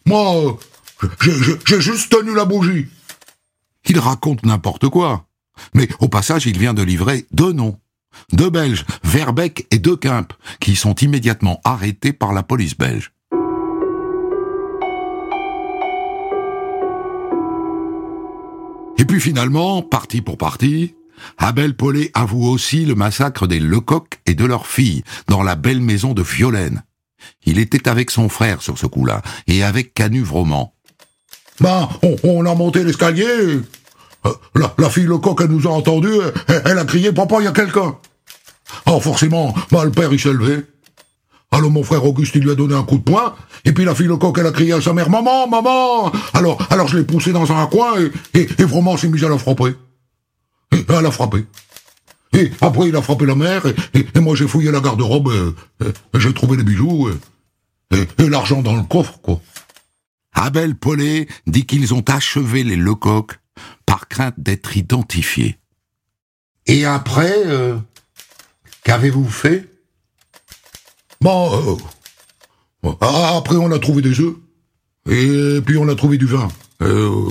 Moi, 0.05 0.59
euh, 1.03 1.09
j'ai 1.65 1.81
juste 1.81 2.13
tenu 2.13 2.35
la 2.35 2.45
bougie. 2.45 2.89
Il 3.89 3.99
raconte 3.99 4.45
n'importe 4.45 4.89
quoi. 4.89 5.27
Mais 5.75 5.89
au 6.01 6.09
passage, 6.09 6.47
il 6.47 6.59
vient 6.59 6.75
de 6.75 6.83
livrer 6.83 7.27
deux 7.33 7.53
noms. 7.53 7.79
Deux 8.33 8.51
Belges, 8.51 8.85
Verbeck 9.05 9.67
et 9.71 9.79
De 9.79 9.95
Quimp, 9.95 10.33
qui 10.61 10.77
sont 10.77 10.95
immédiatement 10.97 11.61
arrêtés 11.65 12.13
par 12.13 12.33
la 12.33 12.43
police 12.43 12.77
belge. 12.77 13.13
Et 18.99 19.05
puis 19.05 19.21
finalement, 19.21 19.83
partie 19.83 20.21
pour 20.21 20.39
partie, 20.39 20.95
Abel 21.39 21.75
Paulet 21.75 22.11
avoue 22.15 22.47
aussi 22.47 22.85
le 22.85 22.95
massacre 22.95 23.47
des 23.47 23.61
Lecoq 23.61 24.21
et 24.27 24.35
de 24.35 24.45
leur 24.45 24.67
fille 24.67 25.03
dans 25.29 25.43
la 25.43 25.57
belle 25.57 25.81
maison 25.81 26.15
de 26.15 26.23
Violaine. 26.23 26.83
Il 27.45 27.59
était 27.59 27.89
avec 27.89 28.11
son 28.11 28.29
frère 28.29 28.63
sur 28.63 28.79
ce 28.79 28.87
coup-là, 28.87 29.23
et 29.47 29.63
avec 29.63 29.95
Canu. 29.95 30.25
Ben, 31.61 31.89
on, 32.25 32.45
a 32.47 32.55
monté 32.55 32.83
l'escalier. 32.85 33.61
Euh, 34.27 34.33
La, 34.79 34.89
fille 34.91 35.05
Lecoq, 35.05 35.41
elle 35.41 35.49
nous 35.51 35.67
a 35.67 35.71
entendus. 35.71 36.09
Elle, 36.65 36.79
a 36.79 36.85
crié, 36.85 37.13
papa, 37.13 37.37
il 37.41 37.45
y 37.45 37.49
a 37.49 37.53
quelqu'un. 37.53 37.97
Alors 38.87 39.03
forcément, 39.03 39.55
ben, 39.71 39.85
le 39.85 39.91
père, 39.91 40.13
il 40.13 40.21
s'est 40.21 40.33
levé. 40.33 40.65
Alors 41.51 41.71
mon 41.71 41.83
frère 41.83 42.05
Auguste, 42.05 42.35
il 42.37 42.43
lui 42.45 42.51
a 42.51 42.55
donné 42.55 42.75
un 42.75 42.83
coup 42.83 42.97
de 42.97 43.03
poing. 43.03 43.35
Et 43.65 43.73
puis 43.73 43.85
la 43.85 43.95
fille 43.95 44.07
Lecoq, 44.07 44.37
elle 44.39 44.47
a 44.47 44.53
crié 44.53 44.73
à 44.73 44.81
sa 44.81 44.93
mère, 44.95 45.11
maman, 45.11 45.47
maman. 45.47 46.11
Alors, 46.33 46.59
alors 46.71 46.89
je 46.89 46.97
l'ai 46.99 47.05
poussé 47.05 47.33
dans 47.33 47.51
un 47.53 47.67
coin 47.67 47.95
et, 48.35 48.41
et, 48.59 48.65
vraiment, 48.65 48.97
s'est 48.97 49.09
mis 49.09 49.23
à 49.25 49.29
la 49.29 49.37
frapper. 49.39 49.75
Et 50.75 50.85
elle 50.89 51.07
a 51.07 51.11
frappé. 51.11 51.45
Et 52.33 52.51
après, 52.63 52.89
il 52.89 52.97
a 52.97 53.03
frappé 53.03 53.27
la 53.27 53.35
mère. 53.35 53.63
Et, 53.67 54.07
et- 54.15 54.21
moi, 54.21 54.35
j'ai 54.35 54.49
fouillé 54.49 54.71
la 54.73 54.81
garde-robe. 54.81 55.31
et- 55.83 55.87
et 55.87 56.21
j'ai 56.21 56.33
trouvé 56.33 56.57
les 56.57 56.65
bijoux. 56.65 57.11
Et 57.93 58.29
l'argent 58.31 58.63
dans 58.63 58.75
le 58.75 58.83
coffre, 58.85 59.19
quoi. 59.21 59.39
Abel 60.43 60.75
Paulet 60.75 61.29
dit 61.47 61.67
qu'ils 61.67 61.95
ont 61.95 62.05
achevé 62.09 62.65
les 62.65 62.75
Lecoq 62.75 63.39
par 63.87 64.09
crainte 64.09 64.35
d'être 64.39 64.77
identifiés. 64.77 65.57
Et 66.67 66.85
après, 66.85 67.47
euh, 67.47 67.77
qu'avez-vous 68.83 69.29
fait? 69.29 69.69
Bon, 71.21 71.79
euh, 72.85 72.91
ah, 73.01 73.37
après 73.37 73.55
on 73.55 73.71
a 73.71 73.79
trouvé 73.79 74.03
des 74.03 74.19
œufs. 74.19 74.35
Et 75.09 75.61
puis 75.65 75.77
on 75.79 75.89
a 75.89 75.95
trouvé 75.95 76.19
du 76.19 76.27
vin. 76.27 76.49
Euh, 76.81 77.31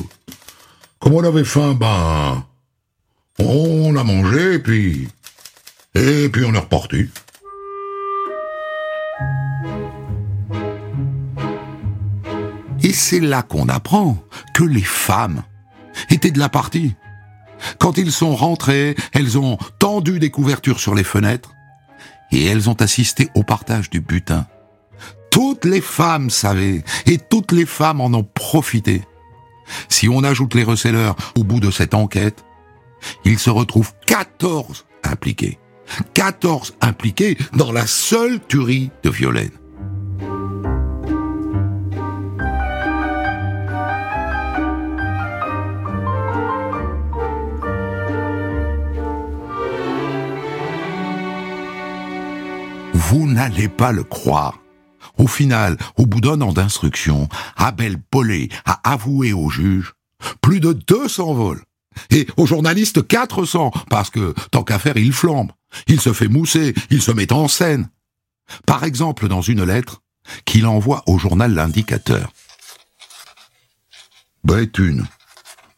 comme 1.00 1.14
on 1.14 1.24
avait 1.24 1.44
faim, 1.44 1.74
ben, 1.74 2.46
on 3.40 3.94
a 3.98 4.04
mangé, 4.06 4.54
et 4.54 4.60
puis, 4.60 5.10
et 5.96 6.30
puis 6.30 6.46
on 6.46 6.54
est 6.54 6.60
reparti. 6.60 7.10
Et 12.92 12.94
c'est 12.94 13.22
là 13.22 13.42
qu'on 13.42 13.70
apprend 13.70 14.22
que 14.54 14.66
les 14.66 14.82
femmes 14.82 15.44
étaient 16.10 16.30
de 16.30 16.40
la 16.40 16.50
partie. 16.50 16.94
Quand 17.80 17.98
ils 17.98 18.12
sont 18.12 18.36
rentrés, 18.36 18.98
elles 19.14 19.40
ont 19.40 19.58
tendu 19.80 20.20
des 20.20 20.30
couvertures 20.30 20.82
sur 20.82 20.94
les 20.94 21.06
fenêtres 21.06 21.54
et 22.34 22.44
elles 22.44 22.70
ont 22.70 22.74
assisté 22.74 23.30
au 23.34 23.44
partage 23.44 23.90
du 23.90 24.02
butin. 24.02 24.46
Toutes 25.30 25.64
les 25.64 25.80
femmes 25.80 26.30
savaient 26.30 26.84
et 27.06 27.18
toutes 27.18 27.54
les 27.54 27.66
femmes 27.66 28.02
en 28.02 28.14
ont 28.14 28.26
profité. 28.26 29.04
Si 29.88 30.10
on 30.10 30.26
ajoute 30.26 30.54
les 30.54 30.66
receleurs 30.66 31.16
au 31.38 31.46
bout 31.46 31.62
de 31.62 31.72
cette 31.72 31.94
enquête, 31.94 32.44
il 33.24 33.40
se 33.40 33.50
retrouve 33.50 33.94
14 34.06 34.86
impliqués. 35.06 35.60
14 36.14 36.76
impliqués 36.82 37.38
dans 37.54 37.72
la 37.72 37.88
seule 37.88 38.42
tuerie 38.48 38.92
de 39.04 39.10
Violaine. 39.10 39.61
N'allez 53.32 53.70
pas 53.70 53.92
le 53.92 54.04
croire. 54.04 54.60
Au 55.18 55.28
final, 55.28 55.78
au 55.98 56.06
bout 56.06 56.22
d'un 56.22 56.42
an 56.42 56.54
d'instruction, 56.54 57.28
Abel 57.58 57.98
Paulet 58.00 58.50
a 58.66 58.92
avoué 58.92 59.34
au 59.34 59.50
juge 59.50 59.94
plus 60.42 60.60
de 60.60 60.74
200 60.74 61.34
vols. 61.34 61.64
Et 62.10 62.28
aux 62.38 62.46
journalistes 62.46 63.06
400, 63.06 63.72
parce 63.90 64.10
que, 64.10 64.34
tant 64.52 64.64
qu'à 64.64 64.80
faire, 64.80 64.98
il 64.98 65.12
flambe. 65.12 65.52
Il 65.88 66.00
se 66.00 66.14
fait 66.14 66.28
mousser, 66.28 66.74
il 66.90 67.02
se 67.02 67.12
met 67.12 67.34
en 67.34 67.48
scène. 67.48 67.90
Par 68.66 68.84
exemple, 68.84 69.28
dans 69.28 69.42
une 69.42 69.64
lettre 69.64 70.02
qu'il 70.46 70.68
envoie 70.68 71.04
au 71.08 71.18
journal 71.18 71.54
L'Indicateur. 71.54 72.32
Béthune, 74.44 75.06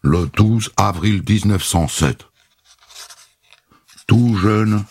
le 0.01 0.29
12 0.35 0.71
avril 0.77 1.23
1907. 1.27 2.25
Tout 4.07 4.37
jeune, 4.37 4.83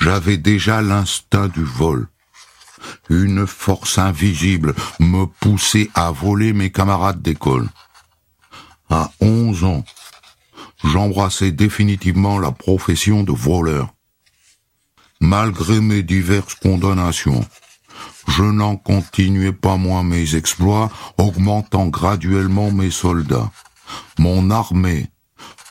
j'avais 0.00 0.36
déjà 0.36 0.82
l'instinct 0.82 1.48
du 1.48 1.64
vol. 1.64 2.08
Une 3.08 3.46
force 3.46 3.98
invisible 3.98 4.74
me 4.98 5.26
poussait 5.26 5.90
à 5.94 6.10
voler 6.10 6.52
mes 6.52 6.70
camarades 6.70 7.22
d'école. 7.22 7.68
À 8.90 9.10
onze 9.20 9.64
ans, 9.64 9.84
j'embrassais 10.84 11.52
définitivement 11.52 12.38
la 12.38 12.52
profession 12.52 13.22
de 13.22 13.32
voleur. 13.32 13.94
Malgré 15.20 15.80
mes 15.80 16.02
diverses 16.02 16.56
condamnations, 16.56 17.46
je 18.28 18.42
n'en 18.42 18.76
continuais 18.76 19.52
pas 19.52 19.76
moins 19.76 20.02
mes 20.02 20.34
exploits, 20.34 20.90
augmentant 21.18 21.86
graduellement 21.86 22.70
mes 22.70 22.90
soldats. 22.90 23.50
Mon 24.18 24.50
armée, 24.50 25.10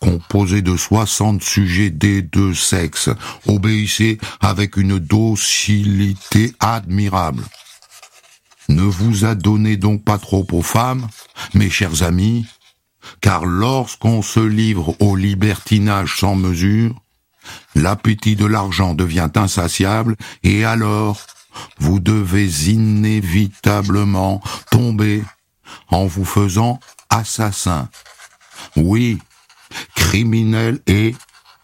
composée 0.02 0.62
de 0.62 0.76
60 0.76 1.42
sujets 1.42 1.92
des 1.92 2.22
deux 2.22 2.54
sexes, 2.54 3.10
obéissait 3.48 4.18
avec 4.42 4.76
une 4.76 5.00
docilité 5.00 6.54
admirable. 6.60 7.44
Ne 8.68 8.84
vous 8.84 9.26
adonnez 9.26 9.78
donc 9.78 10.04
pas 10.04 10.18
trop 10.18 10.46
aux 10.52 10.62
femmes, 10.62 11.08
mes 11.54 11.70
chers 11.70 12.04
amis, 12.04 12.46
car 13.22 13.46
lorsqu'on 13.46 14.22
se 14.22 14.40
livre 14.40 14.96
au 15.00 15.16
libertinage 15.16 16.18
sans 16.20 16.36
mesure, 16.36 16.96
l'appétit 17.76 18.36
de 18.36 18.46
l'argent 18.46 18.94
devient 18.94 19.30
insatiable 19.36 20.16
et 20.44 20.66
alors 20.66 21.20
vous 21.80 22.00
devez 22.00 22.48
inévitablement 22.72 24.42
tomber 24.72 25.24
en 25.90 26.06
vous 26.06 26.26
faisant 26.26 26.80
assassin. 27.10 27.90
Oui, 28.76 29.20
criminel 30.12 30.80
et 30.88 31.16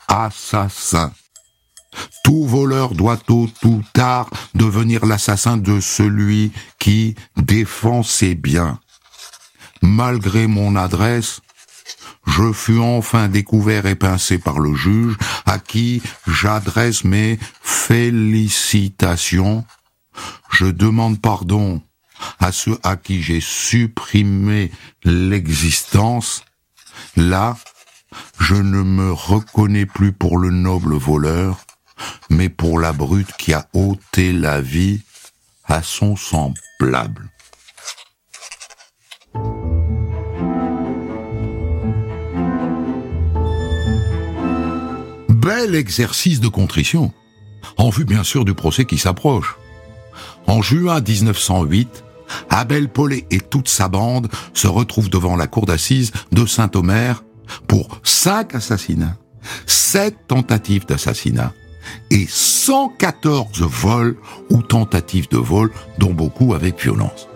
assassin. 0.08 1.12
Tout 2.24 2.46
voleur 2.46 2.94
doit 2.94 3.18
tôt 3.18 3.50
ou 3.66 3.82
tard 3.92 4.30
devenir 4.56 5.06
l'assassin 5.06 5.58
de 5.58 5.82
celui 5.82 6.54
qui 6.80 7.16
défend 7.36 8.04
ses 8.04 8.36
biens. 8.36 8.80
Malgré 9.82 10.48
mon 10.48 10.78
adresse, 10.78 11.42
je 12.26 12.54
fus 12.54 12.80
enfin 12.80 13.28
découvert 13.28 13.86
et 13.86 13.96
pincé 13.96 14.38
par 14.38 14.60
le 14.60 14.74
juge, 14.74 15.18
à 15.46 15.60
qui 15.60 16.02
j'adresse 16.26 17.04
mes 17.04 17.38
félicitations. 17.62 19.66
Je 20.52 20.68
demande 20.68 21.20
pardon 21.20 21.82
à 22.40 22.54
ceux 22.54 22.80
à 22.84 22.96
qui 22.96 23.22
j'ai 23.22 23.42
supprimé 23.42 24.72
l'existence. 25.04 26.46
Là, 27.18 27.58
je 28.40 28.56
ne 28.56 28.82
me 28.82 29.12
reconnais 29.12 29.86
plus 29.86 30.12
pour 30.12 30.38
le 30.38 30.52
noble 30.52 30.96
voleur, 30.96 31.66
mais 32.30 32.50
pour 32.50 32.80
la 32.80 32.94
brute 32.94 33.36
qui 33.38 33.54
a 33.54 33.68
ôté 33.74 34.34
la 34.34 34.62
vie 34.62 35.02
à 35.66 35.82
son 35.84 36.16
semblable. 36.16 37.30
Bel 45.30 45.76
exercice 45.76 46.40
de 46.40 46.48
contrition, 46.48 47.14
en 47.78 47.90
vue 47.90 48.06
bien 48.06 48.24
sûr 48.24 48.46
du 48.46 48.54
procès 48.54 48.86
qui 48.86 48.98
s'approche. 48.98 49.56
En 50.46 50.62
juin 50.62 51.02
1908, 51.02 52.04
Abel 52.50 52.90
Paulet 52.90 53.26
et 53.32 53.40
toute 53.40 53.70
sa 53.70 53.88
bande 53.88 54.30
se 54.54 54.68
retrouvent 54.68 55.10
devant 55.10 55.36
la 55.36 55.48
cour 55.48 55.66
d'assises 55.66 56.12
de 56.32 56.46
Saint-Omer 56.46 57.24
pour 57.68 58.00
cinq 58.04 58.56
assassinats, 58.56 59.18
sept 59.66 60.16
tentatives 60.28 60.86
d'assassinat 60.86 61.54
et 62.12 62.26
114 62.28 63.62
vols 63.62 64.18
ou 64.50 64.62
tentatives 64.62 65.30
de 65.30 65.38
vol, 65.38 65.72
dont 65.98 66.14
beaucoup 66.14 66.54
avec 66.54 66.82
violence. 66.82 67.28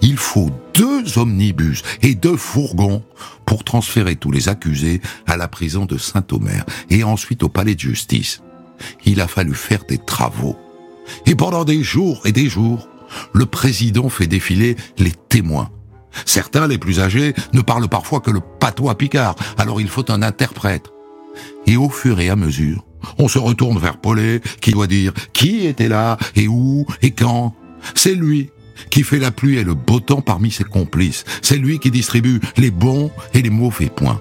Il 0.00 0.16
faut 0.16 0.50
deux 0.74 1.18
omnibus 1.18 1.82
et 2.02 2.14
deux 2.14 2.36
fourgons 2.36 3.02
pour 3.46 3.64
transférer 3.64 4.16
tous 4.16 4.30
les 4.30 4.48
accusés 4.48 5.00
à 5.26 5.36
la 5.36 5.48
prison 5.48 5.86
de 5.86 5.98
Saint-Omer 5.98 6.64
et 6.88 7.04
ensuite 7.04 7.42
au 7.42 7.48
palais 7.48 7.74
de 7.74 7.80
justice. 7.80 8.42
Il 9.04 9.20
a 9.20 9.28
fallu 9.28 9.54
faire 9.54 9.84
des 9.84 9.98
travaux. 9.98 10.56
Et 11.26 11.34
pendant 11.34 11.64
des 11.64 11.82
jours 11.82 12.22
et 12.26 12.32
des 12.32 12.48
jours, 12.48 12.88
le 13.32 13.46
président 13.46 14.08
fait 14.08 14.26
défiler 14.26 14.76
les 14.98 15.12
témoins. 15.28 15.70
Certains, 16.24 16.66
les 16.66 16.78
plus 16.78 17.00
âgés, 17.00 17.34
ne 17.52 17.60
parlent 17.60 17.88
parfois 17.88 18.20
que 18.20 18.30
le 18.30 18.40
patois 18.40 18.96
picard, 18.96 19.34
alors 19.58 19.80
il 19.80 19.88
faut 19.88 20.10
un 20.10 20.22
interprète. 20.22 20.90
Et 21.66 21.76
au 21.76 21.88
fur 21.88 22.20
et 22.20 22.28
à 22.28 22.36
mesure, 22.36 22.84
on 23.18 23.28
se 23.28 23.38
retourne 23.38 23.78
vers 23.78 23.98
Paulet, 23.98 24.40
qui 24.60 24.72
doit 24.72 24.86
dire 24.86 25.12
qui 25.32 25.66
était 25.66 25.88
là, 25.88 26.18
et 26.36 26.48
où, 26.48 26.86
et 27.00 27.12
quand? 27.12 27.54
C'est 27.94 28.14
lui 28.14 28.50
qui 28.90 29.02
fait 29.02 29.18
la 29.18 29.30
pluie 29.30 29.58
et 29.58 29.64
le 29.64 29.74
beau 29.74 30.00
temps 30.00 30.22
parmi 30.22 30.50
ses 30.50 30.64
complices. 30.64 31.24
C'est 31.40 31.56
lui 31.56 31.78
qui 31.78 31.90
distribue 31.90 32.40
les 32.56 32.70
bons 32.70 33.10
et 33.34 33.42
les 33.42 33.50
mauvais 33.50 33.88
points. 33.88 34.20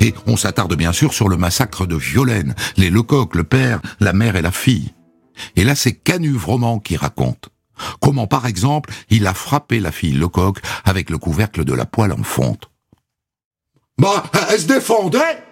Et 0.00 0.14
on 0.26 0.36
s'attarde 0.36 0.74
bien 0.76 0.92
sûr 0.92 1.12
sur 1.12 1.28
le 1.28 1.36
massacre 1.36 1.86
de 1.86 1.96
Violaine, 1.96 2.54
les 2.76 2.90
Lecoq, 2.90 3.34
le 3.34 3.44
père, 3.44 3.80
la 3.98 4.12
mère 4.12 4.36
et 4.36 4.42
la 4.42 4.52
fille. 4.52 4.92
Et 5.56 5.64
là, 5.64 5.74
c'est 5.74 5.92
Canuve-Roman 5.92 6.78
qui 6.78 6.96
raconte. 6.96 7.48
Comment, 8.00 8.26
par 8.26 8.46
exemple, 8.46 8.92
il 9.10 9.26
a 9.26 9.34
frappé 9.34 9.80
la 9.80 9.92
fille 9.92 10.12
Lecoq 10.12 10.58
avec 10.84 11.10
le 11.10 11.18
couvercle 11.18 11.64
de 11.64 11.74
la 11.74 11.86
poêle 11.86 12.12
en 12.12 12.22
fonte. 12.22 12.70
Bah, 13.98 14.24
elle 14.50 14.60
se 14.60 14.66
défendait 14.66 15.44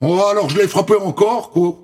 Oh, 0.00 0.22
alors 0.30 0.50
je 0.50 0.58
l'ai 0.58 0.68
frappé 0.68 0.94
encore, 0.94 1.50
quoi. 1.50 1.78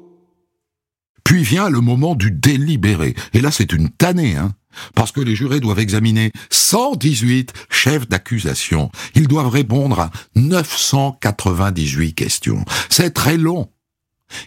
Puis 1.25 1.43
vient 1.43 1.71
le 1.71 1.81
moment 1.81 2.15
du 2.15 2.31
délibéré. 2.31 3.15
Et 3.33 3.41
là, 3.41 3.51
c'est 3.51 3.73
une 3.73 3.89
tannée, 3.89 4.37
hein. 4.37 4.53
Parce 4.95 5.13
que 5.13 5.21
les 5.21 5.37
jurés 5.37 5.61
doivent 5.61 5.79
examiner 5.79 6.33
118 6.51 7.53
chefs 7.71 8.09
d'accusation. 8.09 8.91
Ils 9.15 9.29
doivent 9.29 9.49
répondre 9.49 10.01
à 10.01 10.11
998 10.35 12.15
questions. 12.15 12.65
C'est 12.89 13.13
très 13.13 13.37
long. 13.37 13.71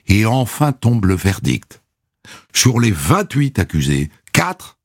Et 0.08 0.26
enfin 0.26 0.72
tombe 0.72 1.06
le 1.06 1.16
verdict. 1.16 1.84
Sur 2.54 2.80
les 2.80 2.92
28 2.92 3.60
accusés, 3.60 4.10
4 4.36 4.78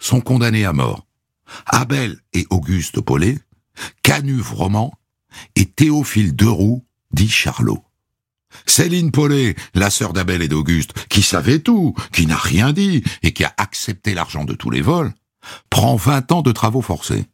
sont 0.00 0.20
condamnés 0.20 0.64
à 0.64 0.72
mort. 0.72 1.06
Abel 1.66 2.18
et 2.32 2.46
Auguste 2.50 3.00
Paulet, 3.00 3.38
Canuve 4.02 4.52
Roman 4.52 4.92
et 5.54 5.66
Théophile 5.66 6.34
Deroux, 6.34 6.84
dit 7.12 7.28
Charlot. 7.28 7.84
Céline 8.66 9.12
Paulet, 9.12 9.54
la 9.74 9.90
sœur 9.90 10.12
d'Abel 10.12 10.42
et 10.42 10.48
d'Auguste, 10.48 10.94
qui 11.08 11.22
savait 11.22 11.60
tout, 11.60 11.94
qui 12.12 12.26
n'a 12.26 12.36
rien 12.36 12.72
dit 12.72 13.04
et 13.22 13.32
qui 13.32 13.44
a 13.44 13.54
accepté 13.56 14.14
l'argent 14.14 14.44
de 14.44 14.54
tous 14.54 14.70
les 14.70 14.82
vols, 14.82 15.14
prend 15.70 15.94
20 15.94 16.32
ans 16.32 16.42
de 16.42 16.50
travaux 16.50 16.82
forcés. 16.82 17.26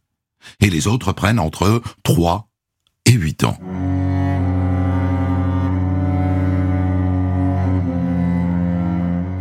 Et 0.60 0.68
les 0.68 0.86
autres 0.86 1.12
prennent 1.12 1.40
entre 1.40 1.80
3 2.02 2.46
et 3.06 3.12
8 3.12 3.44
ans. 3.44 3.58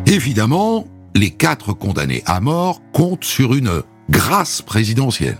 Évidemment, 0.05 0.87
les 1.15 1.31
quatre 1.31 1.73
condamnés 1.73 2.23
à 2.25 2.39
mort 2.39 2.81
comptent 2.91 3.23
sur 3.23 3.53
une 3.53 3.83
grâce 4.09 4.61
présidentielle 4.61 5.37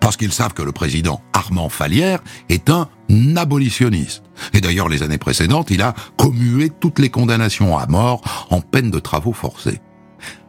parce 0.00 0.16
qu'ils 0.16 0.32
savent 0.32 0.54
que 0.54 0.62
le 0.62 0.72
président 0.72 1.20
Armand 1.32 1.68
Falière 1.68 2.20
est 2.48 2.70
un 2.70 2.88
abolitionniste. 3.36 4.22
Et 4.52 4.60
d'ailleurs, 4.60 4.88
les 4.88 5.02
années 5.02 5.18
précédentes, 5.18 5.70
il 5.70 5.82
a 5.82 5.94
commué 6.16 6.70
toutes 6.70 6.98
les 6.98 7.10
condamnations 7.10 7.76
à 7.76 7.86
mort 7.86 8.46
en 8.50 8.60
peine 8.60 8.90
de 8.90 8.98
travaux 8.98 9.32
forcés. 9.32 9.80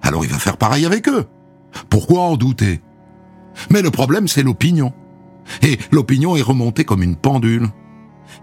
Alors 0.01 0.23
il 0.23 0.31
va 0.31 0.39
faire 0.39 0.57
pareil 0.57 0.85
avec 0.85 1.09
eux. 1.09 1.25
Pourquoi 1.89 2.21
en 2.21 2.37
douter? 2.37 2.81
Mais 3.69 3.81
le 3.81 3.91
problème, 3.91 4.27
c'est 4.27 4.43
l'opinion. 4.43 4.93
Et 5.61 5.77
l'opinion 5.91 6.35
est 6.35 6.41
remontée 6.41 6.85
comme 6.85 7.03
une 7.03 7.15
pendule. 7.15 7.67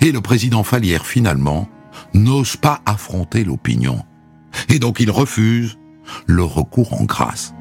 Et 0.00 0.12
le 0.12 0.20
président 0.20 0.62
Falière, 0.62 1.06
finalement, 1.06 1.68
n'ose 2.14 2.56
pas 2.56 2.80
affronter 2.86 3.44
l'opinion. 3.44 4.04
Et 4.68 4.78
donc 4.78 5.00
il 5.00 5.10
refuse 5.10 5.78
le 6.26 6.44
recours 6.44 7.00
en 7.00 7.04
grâce. 7.04 7.54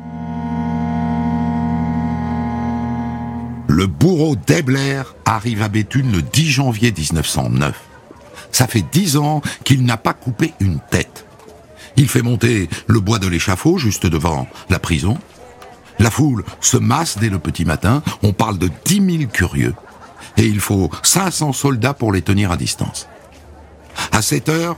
Le 3.67 3.87
bourreau 3.87 4.35
d'Ebler 4.35 5.01
arrive 5.25 5.61
à 5.61 5.69
Béthune 5.69 6.11
le 6.11 6.21
10 6.21 6.51
janvier 6.51 6.91
1909. 6.91 7.79
Ça 8.51 8.67
fait 8.67 8.83
dix 8.91 9.17
ans 9.17 9.41
qu'il 9.63 9.85
n'a 9.85 9.97
pas 9.97 10.13
coupé 10.13 10.53
une 10.59 10.79
tête. 10.89 11.25
Il 11.95 12.09
fait 12.09 12.21
monter 12.21 12.69
le 12.87 12.99
bois 12.99 13.19
de 13.19 13.27
l'échafaud 13.27 13.77
juste 13.77 14.05
devant 14.05 14.47
la 14.69 14.79
prison. 14.79 15.17
La 15.99 16.11
foule 16.11 16.43
se 16.59 16.77
masse 16.77 17.17
dès 17.17 17.29
le 17.29 17.39
petit 17.39 17.65
matin. 17.65 18.03
On 18.23 18.33
parle 18.33 18.57
de 18.57 18.69
dix 18.85 19.01
mille 19.01 19.27
curieux. 19.27 19.75
Et 20.37 20.45
il 20.45 20.59
faut 20.59 20.89
500 21.03 21.53
soldats 21.53 21.93
pour 21.93 22.11
les 22.11 22.21
tenir 22.21 22.51
à 22.51 22.57
distance. 22.57 23.07
À 24.11 24.21
7 24.21 24.49
heures, 24.49 24.77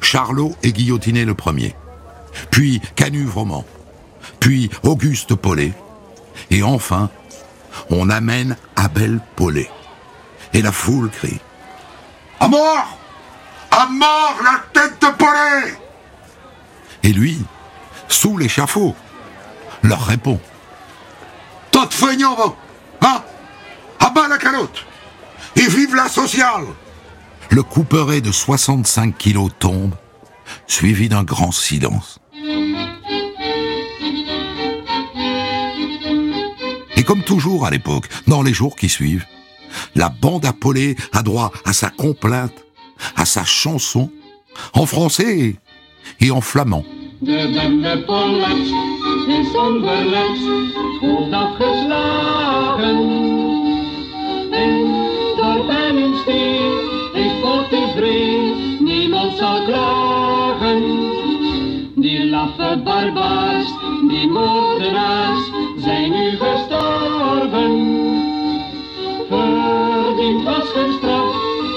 Charlot 0.00 0.54
est 0.62 0.72
guillotiné 0.72 1.24
le 1.24 1.34
premier. 1.34 1.74
Puis 2.50 2.80
Canuve-Roman. 2.94 3.64
Puis 4.40 4.70
Auguste 4.82 5.34
Paulet. 5.34 5.72
Et 6.50 6.62
enfin, 6.62 7.10
on 7.90 8.10
amène 8.10 8.56
Abel 8.76 9.20
Paulet. 9.36 9.70
Et 10.52 10.62
la 10.62 10.72
foule 10.72 11.10
crie 11.10 11.40
À 12.40 12.48
mort 12.48 12.98
À 13.70 13.86
mort 13.86 14.36
la 14.42 14.60
tête 14.72 15.00
de 15.00 15.08
Paulet 15.16 15.74
Et 17.02 17.12
lui, 17.12 17.42
sous 18.08 18.38
l'échafaud, 18.38 18.94
leur 19.82 20.04
répond 20.04 20.40
Tot 21.70 21.90
feignant, 21.90 22.56
hein 23.02 23.22
À 24.00 24.10
bas 24.10 24.28
la 24.28 24.38
calotte 24.38 24.84
Et 25.56 25.66
vive 25.66 25.94
la 25.94 26.08
sociale 26.08 26.64
Le 27.50 27.62
couperet 27.62 28.20
de 28.20 28.32
65 28.32 29.16
kilos 29.18 29.50
tombe, 29.58 29.94
suivi 30.66 31.08
d'un 31.08 31.24
grand 31.24 31.52
silence. 31.52 32.18
Comme 37.06 37.22
toujours 37.22 37.64
à 37.64 37.70
l'époque, 37.70 38.08
dans 38.26 38.42
les 38.42 38.52
jours 38.52 38.76
qui 38.76 38.88
suivent, 38.88 39.24
la 39.94 40.08
bande 40.08 40.44
appelée 40.44 40.96
a 41.12 41.22
droit 41.22 41.52
à 41.64 41.72
sa 41.72 41.90
complainte, 41.90 42.64
à 43.14 43.24
sa 43.24 43.44
chanson, 43.44 44.10
en 44.74 44.86
français 44.86 45.56
et 46.20 46.30
en 46.30 46.40
flamand. 46.40 46.84
Verdiend 69.28 70.44
was 70.44 70.72
hun 70.72 70.92
straf, 70.92 71.34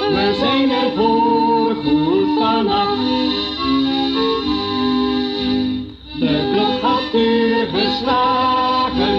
we 0.09 0.35
zijn 0.39 0.71
er 0.71 0.91
voor 0.95 1.75
goed 1.83 2.29
vanaf. 2.39 2.89
De 6.19 6.49
klok 6.53 6.81
had 6.81 7.13
uur 7.13 7.67
geslagen, 7.73 9.17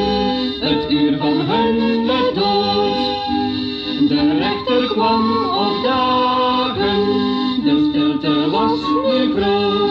het 0.60 0.90
uur 0.90 1.18
van 1.18 1.40
hun 1.40 2.06
dood. 2.34 2.96
De 4.08 4.38
rechter 4.38 4.88
kwam 4.92 5.44
op 5.44 5.84
dagen, 5.84 7.04
de 7.64 7.88
stilte 7.90 8.50
was 8.50 8.78
nu 9.04 9.32
groot. 9.32 9.90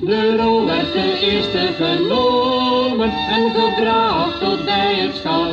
De 0.00 0.36
rol 0.36 0.66
werd 0.66 0.92
de 0.92 1.18
eerste 1.20 1.68
genomen 1.78 3.12
en 3.28 3.50
gebracht 3.50 4.40
tot 4.40 4.64
bij 4.64 4.94
het 4.94 5.16
schavot. 5.16 5.51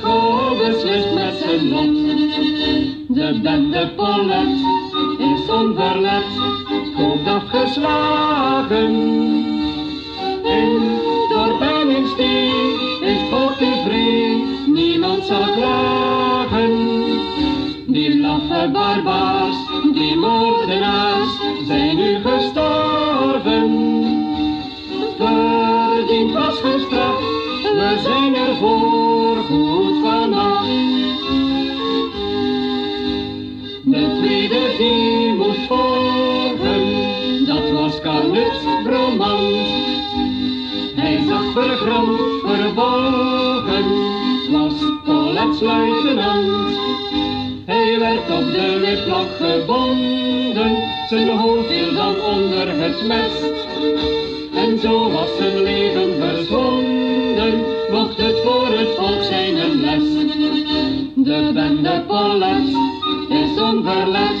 Was 0.00 0.56
beslist 0.58 1.14
met 1.14 1.34
zijn 1.34 1.68
lot. 1.68 1.94
De 3.08 3.40
bende 3.42 3.92
Paulet 3.96 4.48
is 5.18 5.50
onverlet, 5.50 6.24
hoofd 6.96 7.26
afgeslagen. 7.26 8.92
In 10.42 10.98
dorp 11.28 11.60
en 11.60 11.90
in 11.90 12.06
stee 12.06 12.52
is 13.00 13.18
God 13.30 13.58
tevreden, 13.58 14.72
niemand 14.72 15.24
zal 15.24 15.52
klagen. 15.56 16.72
Die 17.86 18.20
laffe 18.20 18.70
barbaars, 18.72 19.56
die 19.92 20.16
moordenaars, 20.16 21.38
zijn 21.66 21.96
nu 21.96 22.20
gestorven. 22.24 23.92
Verdiend 25.16 26.32
was 26.32 26.60
gestraft, 26.60 27.20
we 27.62 28.00
zijn 28.02 28.34
er 28.34 28.54
vergramd, 41.54 42.20
verbogen, 42.44 43.86
was 44.50 44.74
Paulet's 45.04 45.60
luitenant. 45.60 46.78
Hij 47.66 47.98
werd 47.98 48.30
op 48.30 48.52
de 48.52 48.78
witblok 48.80 49.28
gebonden, 49.40 50.76
zijn 51.08 51.28
hoofd 51.28 51.66
viel 51.68 51.94
dan 51.94 52.14
onder 52.20 52.68
het 52.68 53.06
mes. 53.06 53.32
En 54.54 54.78
zo 54.78 55.10
was 55.10 55.36
zijn 55.36 55.62
leven 55.62 56.14
verzwonden, 56.20 57.64
mocht 57.90 58.16
het 58.16 58.40
voor 58.44 58.68
het 58.78 58.88
volk 58.96 59.22
zijn 59.22 59.56
een 59.56 59.80
les. 59.80 60.08
De 61.14 61.50
bende 61.54 62.04
Paulet 62.06 62.68
is 63.28 63.60
onverlet, 63.60 64.40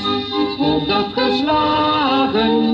hoofd 0.58 0.90
afgeslagen. 0.90 2.73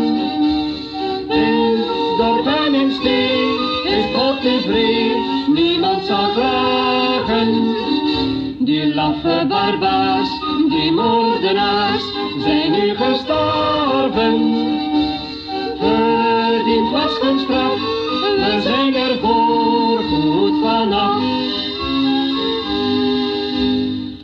Die 8.90 8.98
laffe 8.98 9.46
barbaars, 9.48 10.30
die 10.68 10.92
moordenaars, 10.92 12.02
zijn 12.42 12.70
nu 12.72 12.96
gestorven. 12.96 14.38
Verdiend 15.78 16.90
was 16.90 17.18
hun 17.20 17.38
straf, 17.38 17.78
we 18.36 18.60
zijn 18.62 18.94
er 18.94 19.18
voor 19.18 19.98
goed 19.98 20.54
vanaf. 20.62 21.22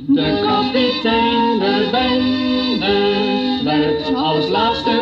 De 0.06 0.40
kapitein 0.46 1.58
der 1.58 1.90
bende 1.90 3.60
werd 3.64 4.14
als 4.14 4.48
laatste 4.48 4.95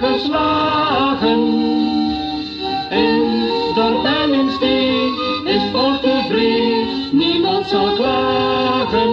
hoofd 0.00 0.30
afgeslagen. 0.30 1.40
In 2.90 3.48
dorp 3.74 4.04
en 4.04 4.34
in 4.34 4.50
stee 4.50 5.12
is 5.44 5.62
tevreden, 6.00 6.86
niemand 7.12 7.66
zal 7.66 7.92
klagen. 7.94 9.10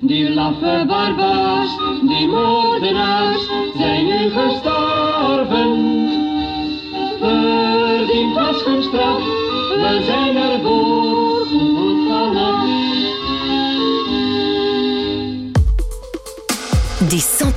Die 0.00 0.34
laffe 0.34 0.84
barbaars, 0.86 1.70
die 2.02 2.26
moordenaars, 2.28 3.48
zijn 3.76 4.04
nu 4.04 4.30
gestorven. 4.30 5.74
Verdiend 7.18 8.34
was 8.34 8.64
hun 8.64 8.82
straf, 8.82 9.24
we 9.74 10.02
zijn 10.04 10.36
er 10.36 10.60